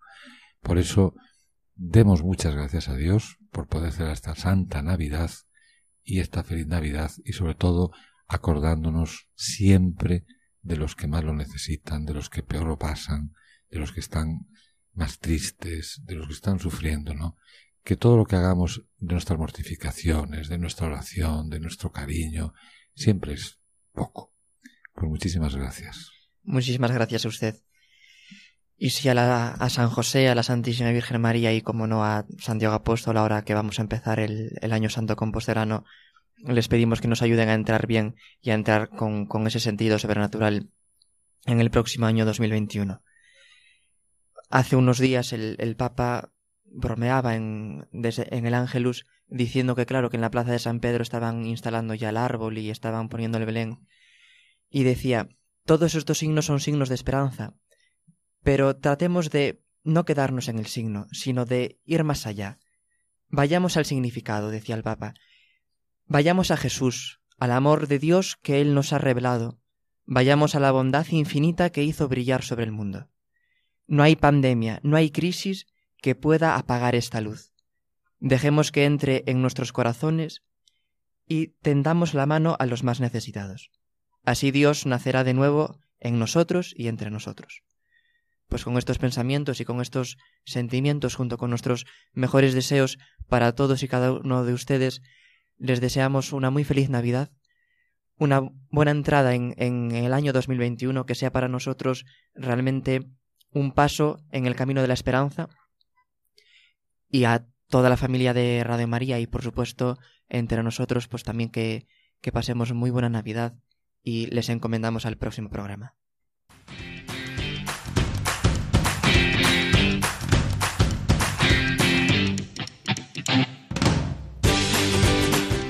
[0.62, 1.16] Por eso,
[1.76, 5.32] demos muchas gracias a Dios por poder hacer esta Santa Navidad
[6.04, 7.92] y esta feliz Navidad y sobre todo
[8.28, 10.26] acordándonos siempre
[10.62, 13.34] de los que más lo necesitan, de los que peor lo pasan,
[13.72, 14.48] de los que están
[14.94, 17.38] más tristes, de los que están sufriendo, ¿no?
[17.84, 22.54] Que todo lo que hagamos de nuestras mortificaciones, de nuestra oración, de nuestro cariño,
[22.94, 23.60] siempre es
[23.94, 24.34] poco.
[24.94, 26.12] Pues muchísimas gracias.
[26.44, 27.56] Muchísimas gracias a usted.
[28.78, 32.04] Y si a, la, a San José, a la Santísima Virgen María y como no
[32.04, 35.86] a Santiago Apóstol, ahora que vamos a empezar el, año santo compostelano,
[36.38, 40.00] les pedimos que nos ayuden a entrar bien y a entrar con, con ese sentido
[40.00, 40.70] sobrenatural
[41.46, 43.02] en el próximo año 2021.
[44.52, 46.34] Hace unos días el, Papa
[46.66, 51.04] bromeaba en, en el Ángelus diciendo que claro que en la plaza de San Pedro
[51.04, 53.88] estaban instalando ya el árbol y estaban poniendo el Belén.
[54.70, 55.30] Y decía
[55.66, 57.56] todos estos signos son signos de esperanza
[58.44, 62.60] pero tratemos de no quedarnos en el signo sino de ir más allá.
[63.30, 65.14] Vayamos al significado decía el Papa.
[66.08, 69.62] Vayamos a Jesús al amor de Dios que Él nos ha revelado.
[70.04, 73.11] Vayamos a la bondad infinita que hizo brillar sobre el mundo
[73.88, 75.68] no hay pandemia, no hay crisis
[76.02, 77.54] que pueda apagar esta luz.
[78.20, 80.44] Dejemos que entre en nuestros corazones
[81.28, 83.72] y tendamos la mano a los más necesitados.
[84.24, 87.64] Así Dios nacerá de nuevo en nosotros y entre nosotros.
[88.48, 92.98] Pues con estos pensamientos y con estos sentimientos, junto con nuestros mejores deseos
[93.30, 95.02] para todos y cada uno de ustedes,
[95.58, 97.32] les deseamos una muy feliz Navidad,
[98.18, 102.06] una buena entrada en, en el año 2021, que sea para nosotros
[102.36, 103.08] realmente
[103.52, 105.50] un paso en el camino de la esperanza
[107.10, 109.98] y a toda la familia de Radio María y por supuesto
[110.30, 111.88] entre nosotros pues también que,
[112.22, 113.56] que pasemos muy buena Navidad
[114.04, 115.96] y les encomendamos al próximo programa.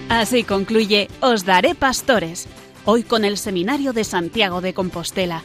[0.09, 2.47] Así concluye Os Daré Pastores,
[2.85, 5.41] hoy con el Seminario de Santiago de Compostela